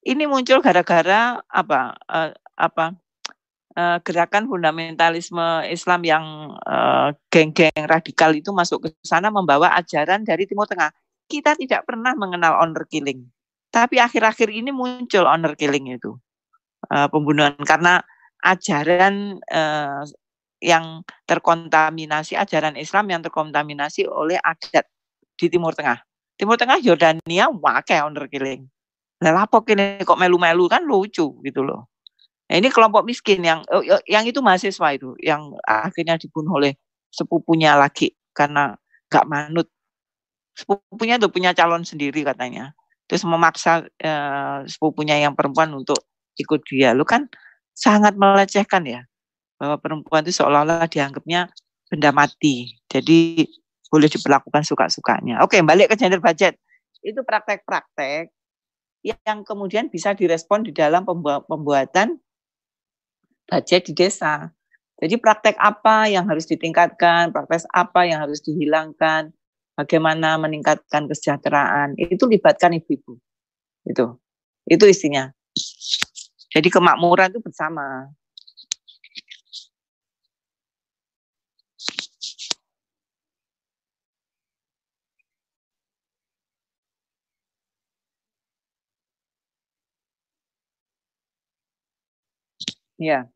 [0.00, 2.96] Ini muncul gara-gara apa uh, apa
[3.76, 6.24] uh, gerakan fundamentalisme Islam yang
[6.64, 10.88] uh, geng-geng radikal itu masuk ke sana membawa ajaran dari Timur Tengah.
[11.28, 13.28] Kita tidak pernah mengenal honor killing.
[13.70, 16.16] Tapi akhir-akhir ini muncul honor killing itu.
[16.88, 18.00] Uh, pembunuhan karena
[18.40, 20.02] ajaran uh,
[20.64, 24.88] yang terkontaminasi, ajaran Islam yang terkontaminasi oleh adat
[25.36, 26.09] di Timur Tengah.
[26.40, 28.64] Timur Tengah Yordania wakai honor killing.
[29.20, 31.92] Lah apa kini kok melu-melu kan lucu gitu loh.
[32.48, 36.80] Nah, ini kelompok miskin yang oh, yang itu mahasiswa itu yang akhirnya dibunuh oleh
[37.12, 38.72] sepupunya lagi karena
[39.12, 39.68] gak manut.
[40.56, 42.72] Sepupunya tuh punya calon sendiri katanya
[43.04, 46.00] terus memaksa uh, sepupunya yang perempuan untuk
[46.40, 46.96] ikut dia.
[46.96, 47.28] Lu kan
[47.76, 49.04] sangat melecehkan ya
[49.60, 51.52] bahwa perempuan itu seolah-olah dianggapnya
[51.92, 52.80] benda mati.
[52.88, 53.44] Jadi
[53.90, 55.42] boleh diperlakukan suka-sukanya.
[55.42, 56.56] Oke, balik ke gender budget.
[57.02, 58.30] Itu praktek-praktek
[59.02, 61.02] yang kemudian bisa direspon di dalam
[61.48, 62.22] pembuatan
[63.50, 64.48] budget di desa.
[65.00, 69.32] Jadi praktek apa yang harus ditingkatkan, praktek apa yang harus dihilangkan,
[69.80, 73.16] bagaimana meningkatkan kesejahteraan itu libatkan ibu-ibu
[73.88, 74.06] itu
[74.68, 75.32] itu isinya
[76.52, 78.12] jadi kemakmuran itu bersama
[93.00, 93.30] Ya.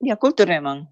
[0.00, 0.90] Ya kultur memang.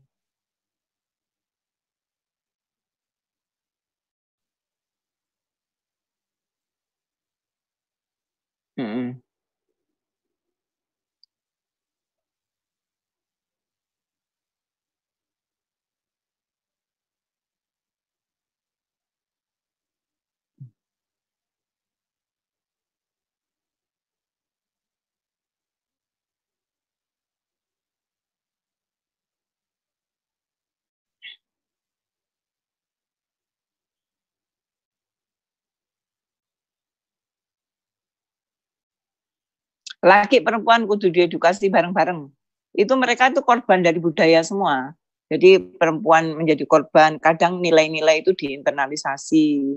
[40.05, 42.31] Laki perempuan kudu diedukasi bareng-bareng.
[42.77, 44.95] Itu mereka itu korban dari budaya semua.
[45.29, 49.77] Jadi perempuan menjadi korban, kadang nilai-nilai itu diinternalisasi.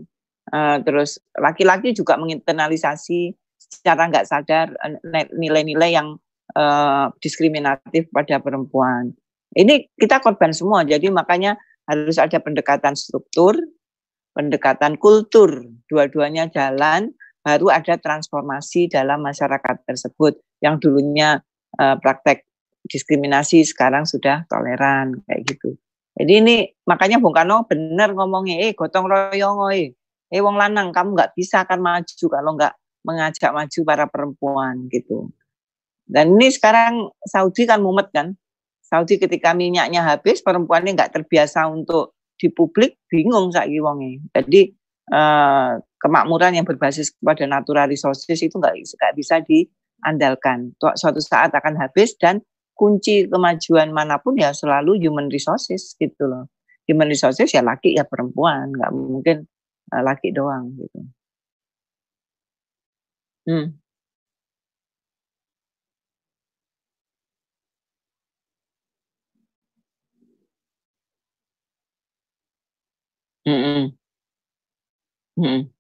[0.52, 6.18] Uh, terus laki-laki juga menginternalisasi secara nggak sadar eh, nilai-nilai yang
[6.58, 9.14] uh, diskriminatif pada perempuan.
[9.52, 13.60] Ini kita korban semua, jadi makanya harus ada pendekatan struktur,
[14.32, 17.12] pendekatan kultur, dua-duanya jalan
[17.42, 21.42] baru ada transformasi dalam masyarakat tersebut yang dulunya
[21.82, 22.46] uh, praktek
[22.86, 25.78] diskriminasi sekarang sudah toleran kayak gitu.
[26.18, 29.96] Jadi ini makanya Bung Karno benar ngomongnya, eh gotong royong, eh,
[30.30, 32.74] eh wong lanang kamu nggak bisa akan maju kalau nggak
[33.08, 35.32] mengajak maju para perempuan gitu.
[36.06, 38.36] Dan ini sekarang Saudi kan mumet kan,
[38.84, 44.20] Saudi ketika minyaknya habis perempuannya nggak terbiasa untuk di publik bingung saiki wonge.
[44.36, 44.62] Jadi
[45.16, 45.72] eh,
[46.04, 48.76] kemakmuran yang berbasis kepada natural resources itu nggak
[49.16, 50.74] bisa diandalkan.
[50.98, 52.42] Suatu saat akan habis dan
[52.76, 56.50] kunci kemajuan mana pun ya selalu human resources gitu loh.
[56.90, 59.38] Human resources ya laki ya perempuan, nggak mungkin
[59.94, 61.00] uh, laki doang gitu.
[63.48, 63.82] Hmm.
[73.46, 73.96] Hmm.
[75.38, 75.72] Hmm.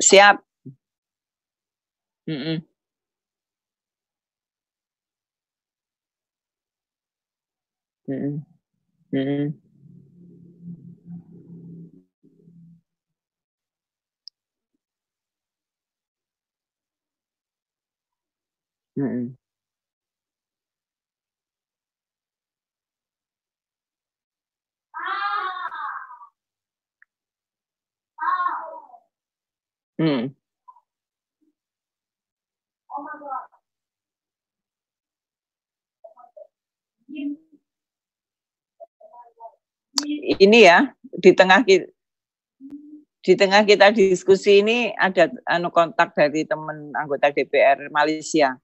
[0.00, 0.42] Siap.
[2.28, 2.64] Mhm.
[8.08, 8.44] Mhm.
[9.12, 9.60] Mhm.
[18.96, 19.39] Mhm.
[30.00, 30.32] Hmm.
[40.40, 40.88] Ini ya
[41.20, 41.92] di tengah kita
[43.20, 48.56] di tengah kita diskusi ini ada anu kontak dari teman anggota DPR Malaysia.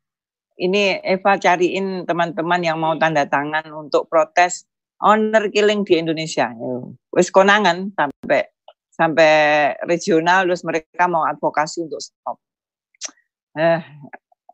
[0.57, 4.65] Ini Eva cariin teman-teman yang mau tanda tangan untuk protes
[5.05, 6.49] honor killing di Indonesia.
[7.13, 8.56] Wis konangan sampai
[8.97, 12.41] sampai regional terus mereka mau advokasi untuk stop.
[13.57, 13.81] Eh,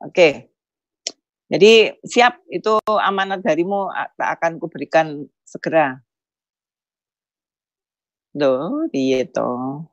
[0.03, 0.11] Oke.
[0.11, 0.32] Okay.
[1.53, 3.86] Jadi siap itu amanat darimu
[4.16, 6.01] akan kuberikan segera.
[8.32, 9.91] Loh, iya toh.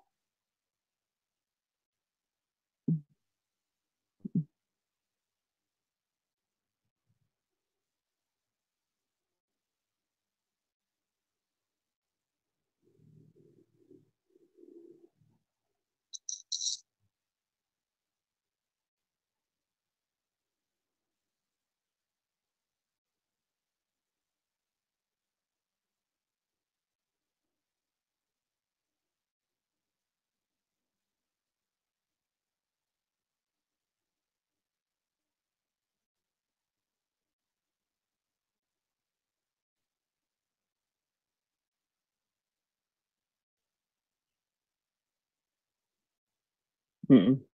[47.09, 47.48] Mm-mm.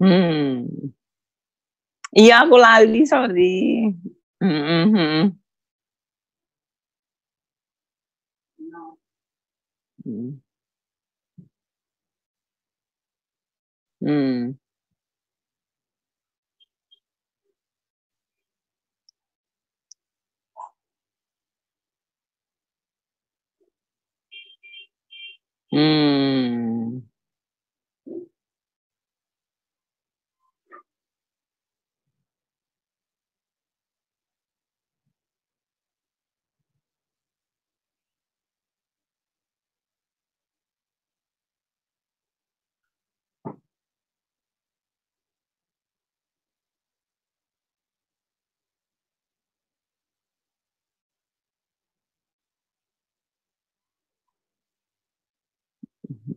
[0.00, 0.90] Hmm.
[2.16, 3.44] Iya, aku lali, sorry.
[4.42, 5.38] Mm -hmm.
[10.04, 10.38] Hmm.
[14.00, 14.57] Hmm.
[25.78, 27.07] うん。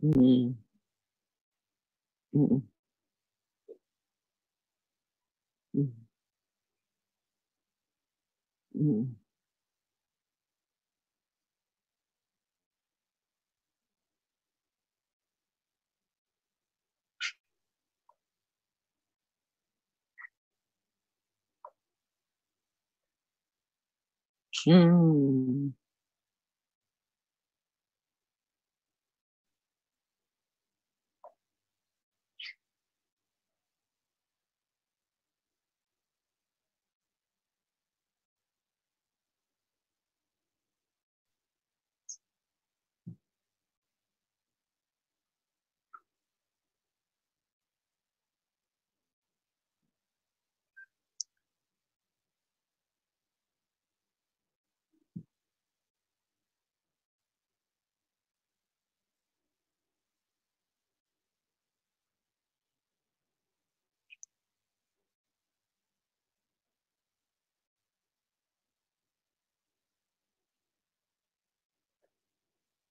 [0.02, 0.52] Mm-hmm.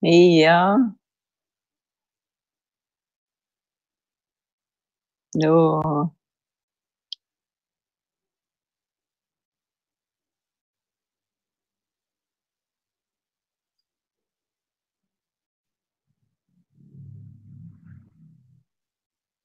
[0.04, 0.78] Ja.
[5.36, 6.12] não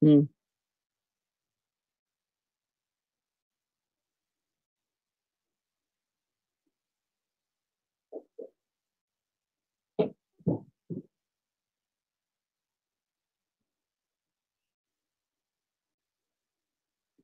[0.02, 0.28] Mm.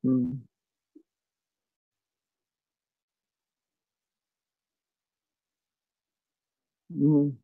[0.03, 0.43] Mm.
[6.89, 7.37] Mm.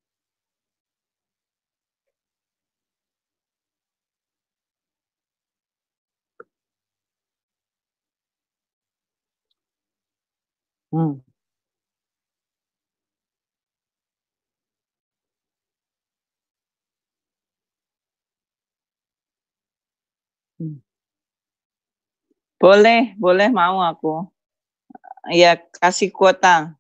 [10.94, 11.29] Mm.
[22.60, 24.28] Boleh boleh, mau aku.
[25.32, 26.79] Iya, kasih kuota.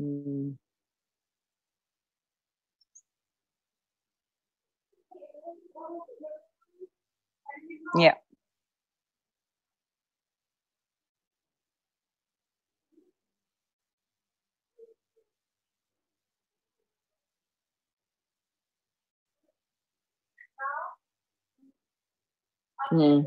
[0.00, 0.50] Mm-hmm.
[8.00, 8.14] Yeah.
[22.92, 23.26] Mm.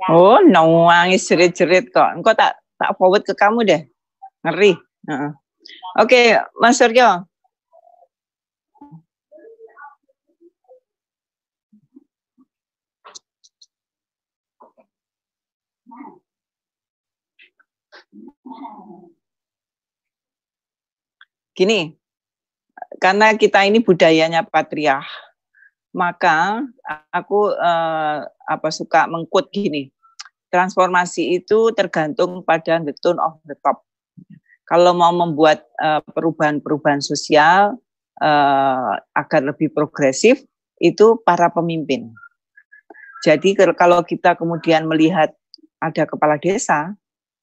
[0.00, 0.14] Hmm.
[0.16, 2.16] Oh, nangis jerit-jerit kok.
[2.16, 3.82] Engkau tak tak forward ke kamu deh.
[4.46, 4.72] Ngeri.
[5.08, 5.36] Uh
[6.00, 6.26] Oke, okay,
[6.56, 7.28] Mas Suryo.
[21.52, 21.92] Gini,
[23.04, 25.04] karena kita ini budayanya patriark,
[25.90, 26.66] maka
[27.10, 29.90] aku eh, apa suka mengkut gini.
[30.50, 33.86] Transformasi itu tergantung pada the tone of the top.
[34.66, 37.78] Kalau mau membuat eh, perubahan-perubahan sosial
[38.22, 40.42] eh, agar lebih progresif,
[40.80, 42.10] itu para pemimpin.
[43.20, 45.36] Jadi kalau kita kemudian melihat
[45.76, 46.96] ada kepala desa,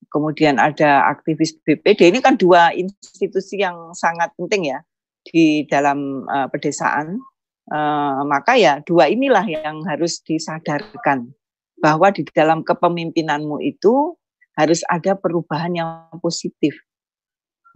[0.09, 4.81] kemudian ada aktivis BPD, ini kan dua institusi yang sangat penting ya
[5.21, 7.21] di dalam uh, pedesaan
[7.67, 11.35] Uh, maka ya dua inilah yang harus disadarkan
[11.83, 14.15] bahwa di dalam kepemimpinanmu itu
[14.55, 15.89] harus ada perubahan yang
[16.23, 16.79] positif,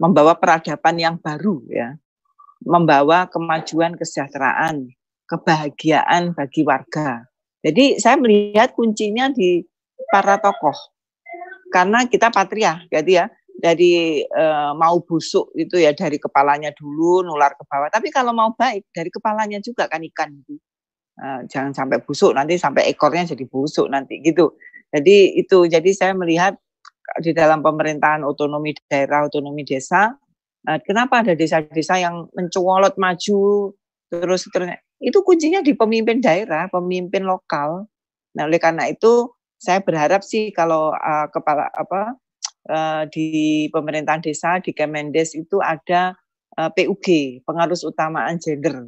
[0.00, 2.00] membawa peradaban yang baru ya,
[2.64, 4.90] membawa kemajuan kesejahteraan,
[5.28, 7.28] kebahagiaan bagi warga.
[7.60, 9.62] Jadi saya melihat kuncinya di
[10.08, 10.74] para tokoh,
[11.68, 13.28] karena kita patria, gitu ya
[13.62, 14.44] dari e,
[14.74, 17.86] mau busuk itu ya dari kepalanya dulu nular ke bawah.
[17.86, 20.58] Tapi kalau mau baik dari kepalanya juga kan ikan itu.
[21.14, 24.58] E, jangan sampai busuk nanti sampai ekornya jadi busuk nanti gitu.
[24.90, 26.58] Jadi itu jadi saya melihat
[27.22, 30.10] di dalam pemerintahan otonomi daerah, otonomi desa,
[30.66, 33.70] e, kenapa ada desa-desa yang mencolot maju
[34.10, 34.68] terus terus
[35.02, 37.86] itu kuncinya di pemimpin daerah, pemimpin lokal.
[38.38, 42.18] Nah, oleh karena itu saya berharap sih kalau uh, kepala apa
[42.68, 46.14] uh, di pemerintahan desa di Kemendes itu ada
[46.58, 48.86] eh, PUG pengarus utamaan gender.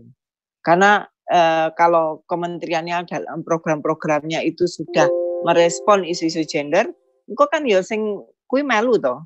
[0.60, 5.08] Karena uh, kalau kementeriannya dalam program-programnya itu sudah
[5.44, 6.88] merespon isu-isu gender
[7.28, 9.24] engkau kan ya sing kui melu toh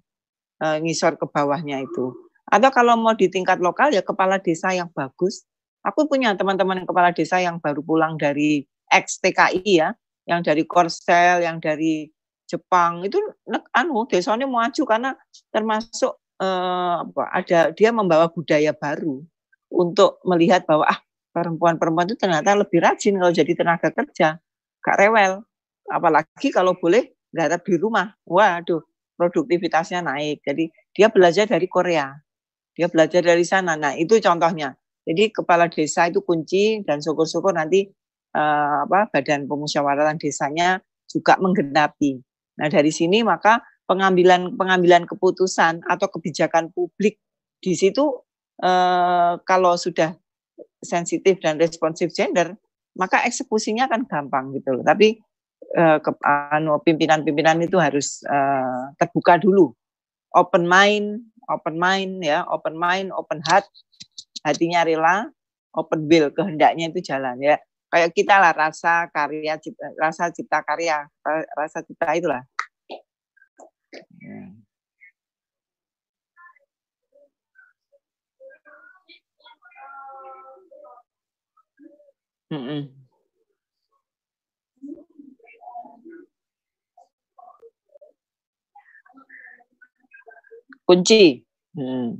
[0.58, 2.10] ngisor ke bawahnya itu.
[2.50, 5.46] Atau kalau mau di tingkat lokal ya kepala desa yang bagus.
[5.86, 9.94] Aku punya teman-teman kepala desa yang baru pulang dari ex TKI ya
[10.28, 12.10] yang dari Korsel yang dari
[12.48, 13.20] Jepang itu
[13.76, 15.12] anu desanya maju karena
[15.52, 19.20] termasuk eh, apa, ada dia membawa budaya baru
[19.68, 20.98] untuk melihat bahwa ah
[21.36, 24.40] perempuan-perempuan itu ternyata lebih rajin kalau jadi tenaga kerja,
[24.82, 25.44] gak rewel.
[25.88, 28.12] Apalagi kalau boleh garap di rumah.
[28.24, 28.82] Waduh,
[29.16, 30.42] produktivitasnya naik.
[30.42, 32.12] Jadi dia belajar dari Korea.
[32.74, 33.74] Dia belajar dari sana.
[33.78, 34.74] Nah, itu contohnya.
[35.08, 37.88] Jadi kepala desa itu kunci dan syukur-syukur nanti
[38.36, 42.20] eh, apa badan pemusyawaratan desanya juga menggenapi.
[42.58, 47.22] Nah, dari sini maka pengambilan pengambilan keputusan atau kebijakan publik
[47.62, 48.20] di situ
[48.60, 50.12] eh, kalau sudah
[50.82, 52.54] sensitif dan responsif gender,
[52.98, 54.84] maka eksekusinya akan gampang gitu loh.
[54.84, 55.18] Tapi
[55.78, 59.70] eh, ke, anu, pimpinan-pimpinan itu harus eh, terbuka dulu,
[60.34, 63.66] open mind, open mind ya, open mind, open heart,
[64.42, 65.30] hatinya rela,
[65.74, 67.56] open will, kehendaknya itu jalan ya
[67.88, 71.08] kayak kita lah rasa karya cipta, rasa cipta karya
[71.56, 72.44] rasa cipta itulah
[82.48, 83.08] Mm-mm.
[90.88, 91.44] kunci.
[91.76, 92.16] Hmm.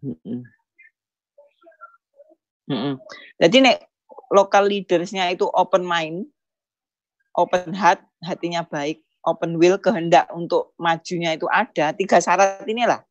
[0.00, 0.40] Hmm.
[2.64, 2.96] Hmm.
[3.36, 3.89] Jadi nek
[4.30, 6.26] lokal leadersnya itu open mind,
[7.34, 11.92] open heart, hatinya baik, open will, kehendak untuk majunya itu ada.
[11.92, 13.02] Tiga syarat inilah.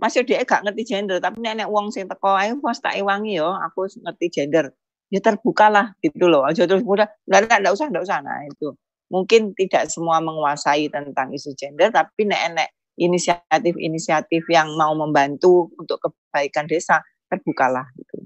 [0.00, 3.52] Masih dia gak ngerti gender, tapi nenek uang sing teko ayo pas tak ewangi yo,
[3.52, 4.72] aku ngerti gender.
[5.12, 6.48] Ya terbukalah gitu loh.
[6.48, 8.18] Aja terus mudah, enggak enggak usah, enggak usah.
[8.24, 8.72] Nah, itu.
[9.12, 16.64] Mungkin tidak semua menguasai tentang isu gender, tapi nenek inisiatif-inisiatif yang mau membantu untuk kebaikan
[16.64, 18.24] desa terbukalah gitu.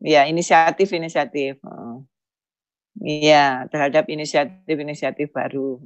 [0.00, 1.60] Ya, inisiatif-inisiatif.
[3.00, 5.80] Iya, terhadap inisiatif-inisiatif baru.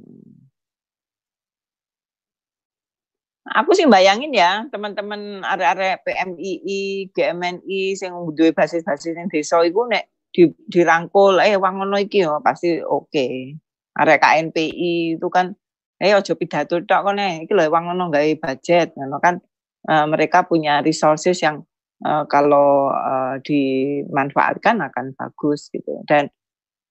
[3.45, 10.09] Aku sih bayangin ya, teman-teman area-area PMII, GMNI yang duwe basis-basis yang desa iku nek
[10.35, 13.07] di, dirangkul eh ngono iki yo pasti oke.
[13.07, 13.55] Okay.
[13.95, 15.55] Area KNPI itu kan
[16.03, 19.39] eh ojo pidato tok kok nek iki lho wong ngono gawe budget ngono kan
[19.87, 21.63] uh, mereka punya resources yang
[22.03, 26.03] uh, kalau uh, dimanfaatkan akan bagus gitu.
[26.09, 26.27] Dan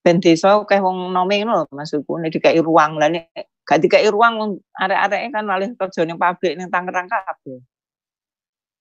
[0.05, 3.33] ben desa akeh wong nome ngono maksudku nek dikai ruang lah nek
[3.65, 7.61] gak dikai ruang arek-areke kan malah kerja ning pabrik ning Tangerang kabeh.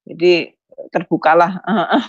[0.04, 0.52] Jadi
[0.92, 1.64] terbukalah.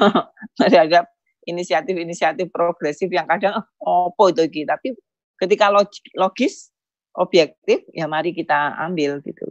[0.59, 1.15] Terhadap
[1.47, 4.89] inisiatif-inisiatif progresif yang kadang oh, opo itu gitu tapi
[5.37, 5.69] ketika
[6.17, 6.73] logis
[7.15, 9.45] objektif ya mari kita ambil gitu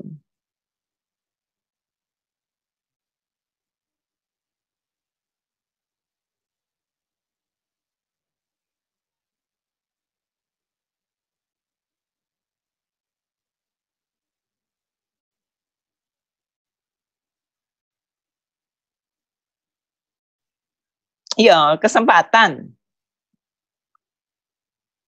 [21.37, 22.73] Iya, kesempatan.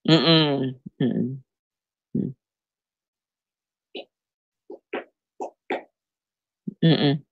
[0.08, 0.78] Mm-mm.
[6.82, 7.26] Mm-mm.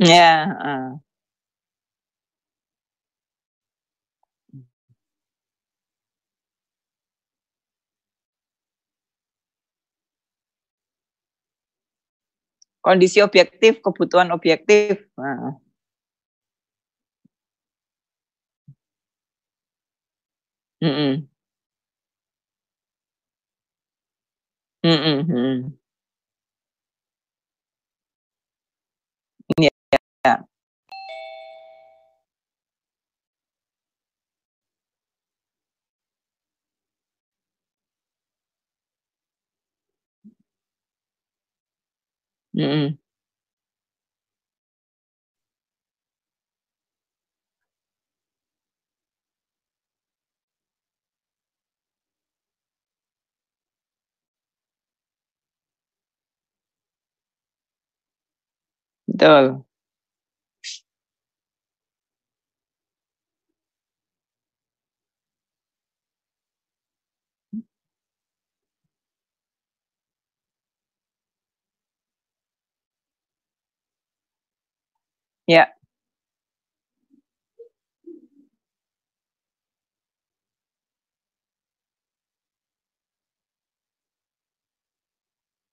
[0.00, 0.08] Mm-mm.
[0.10, 1.00] Ya, uh.
[12.84, 15.04] Kondisi objektif, kebutuhan objektif.
[15.20, 15.60] Uh.
[20.82, 21.30] Mm -mm.
[24.84, 25.79] Mm
[42.60, 42.98] Mm-mm.
[59.08, 59.64] Betul.
[75.50, 75.74] Ya.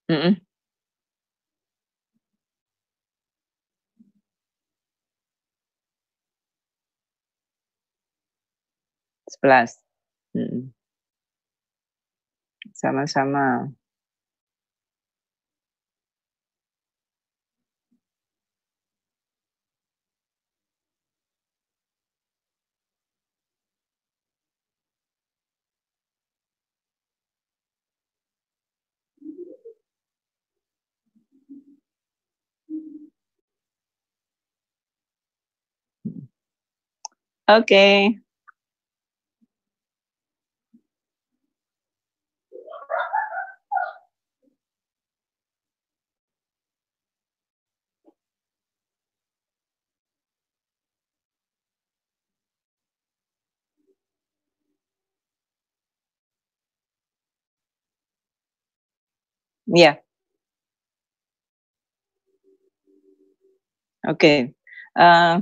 [0.09, 0.37] -mm.
[9.29, 9.79] Sebelas.
[12.79, 13.76] Sama-sama.
[37.49, 38.19] Okay.
[59.67, 60.01] Iya.
[64.05, 64.13] Oke.
[64.17, 64.37] Okay.
[64.97, 65.41] Uh,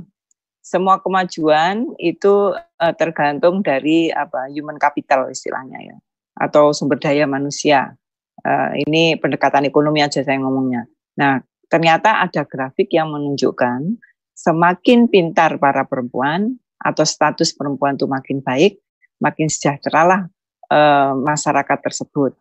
[0.66, 5.96] semua kemajuan itu uh, tergantung dari apa human capital istilahnya ya
[6.42, 7.94] atau sumber daya manusia.
[8.42, 10.84] Uh, ini pendekatan ekonomi aja saya ngomongnya.
[11.16, 11.40] Nah,
[11.70, 13.96] ternyata ada grafik yang menunjukkan
[14.36, 18.76] semakin pintar para perempuan atau status perempuan itu makin baik,
[19.22, 20.28] makin sejahteralah
[20.68, 22.36] uh, masyarakat tersebut.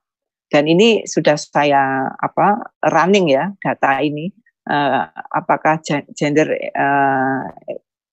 [0.52, 4.30] Dan ini sudah saya apa running ya data ini
[4.68, 5.80] uh, apakah
[6.14, 7.50] gender uh,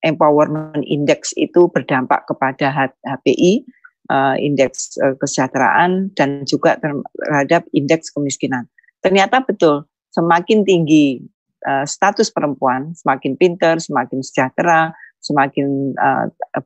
[0.03, 2.69] empowerment index itu berdampak kepada
[3.07, 3.63] HPI
[4.11, 8.67] uh, indeks uh, kesejahteraan dan juga terhadap indeks kemiskinan.
[8.99, 11.23] Ternyata betul semakin tinggi
[11.65, 14.91] uh, status perempuan, semakin pinter, semakin sejahtera,
[15.23, 15.95] semakin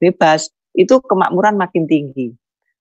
[0.01, 2.33] bebas, itu kemakmuran makin tinggi.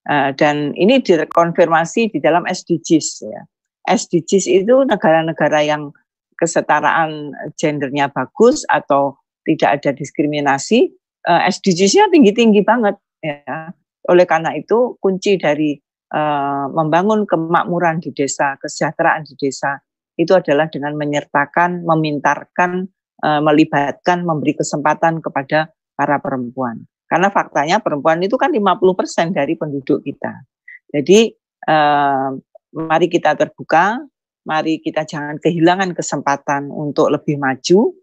[0.06, 3.42] Uh, dan ini dikonfirmasi di dalam SDGs ya.
[3.90, 5.90] SDGs itu negara-negara yang
[6.38, 10.90] kesetaraan gendernya bagus atau tidak ada diskriminasi,
[11.30, 13.70] uh, SDGs-nya tinggi-tinggi banget ya.
[14.10, 15.78] Oleh karena itu kunci dari
[16.14, 19.78] uh, membangun kemakmuran di desa, kesejahteraan di desa
[20.18, 22.90] itu adalah dengan menyertakan, memintarkan,
[23.22, 26.84] uh, melibatkan, memberi kesempatan kepada para perempuan.
[27.06, 30.42] Karena faktanya perempuan itu kan 50% dari penduduk kita.
[30.90, 31.30] Jadi
[31.66, 32.30] eh,
[32.74, 34.02] mari kita terbuka,
[34.46, 37.94] mari kita jangan kehilangan kesempatan untuk lebih maju,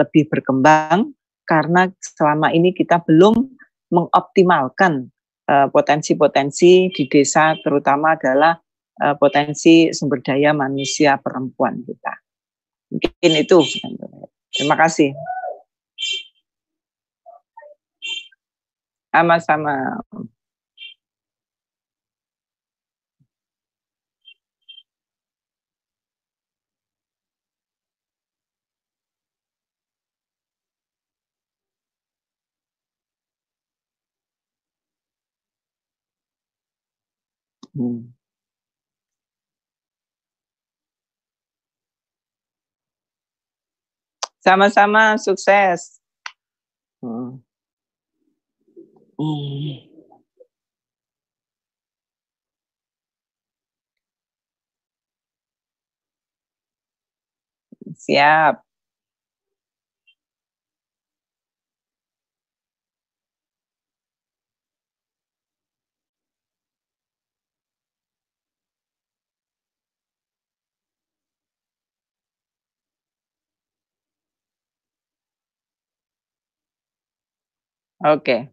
[0.00, 1.12] lebih berkembang,
[1.44, 3.36] karena selama ini kita belum
[3.92, 5.12] mengoptimalkan
[5.50, 8.56] eh, potensi-potensi di desa, terutama adalah
[8.96, 12.14] eh, potensi sumber daya manusia perempuan kita.
[12.90, 13.58] Mungkin itu.
[14.50, 15.14] Terima kasih.
[19.10, 20.02] Sama-sama.
[44.40, 46.00] Sama-sama sukses.
[47.00, 47.38] Hmm.
[57.96, 58.69] Siap.
[78.04, 78.52] Oke.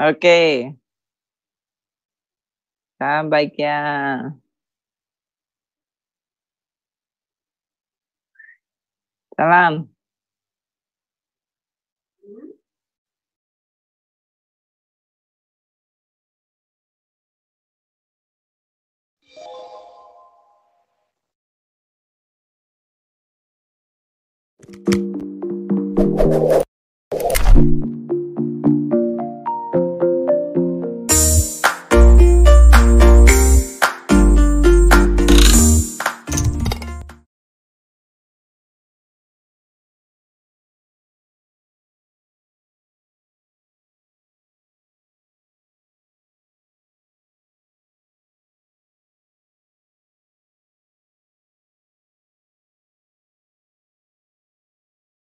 [0.00, 0.78] Oke.
[2.98, 3.04] Oke.
[3.04, 3.70] Salam baiknya.
[9.36, 9.88] Salam.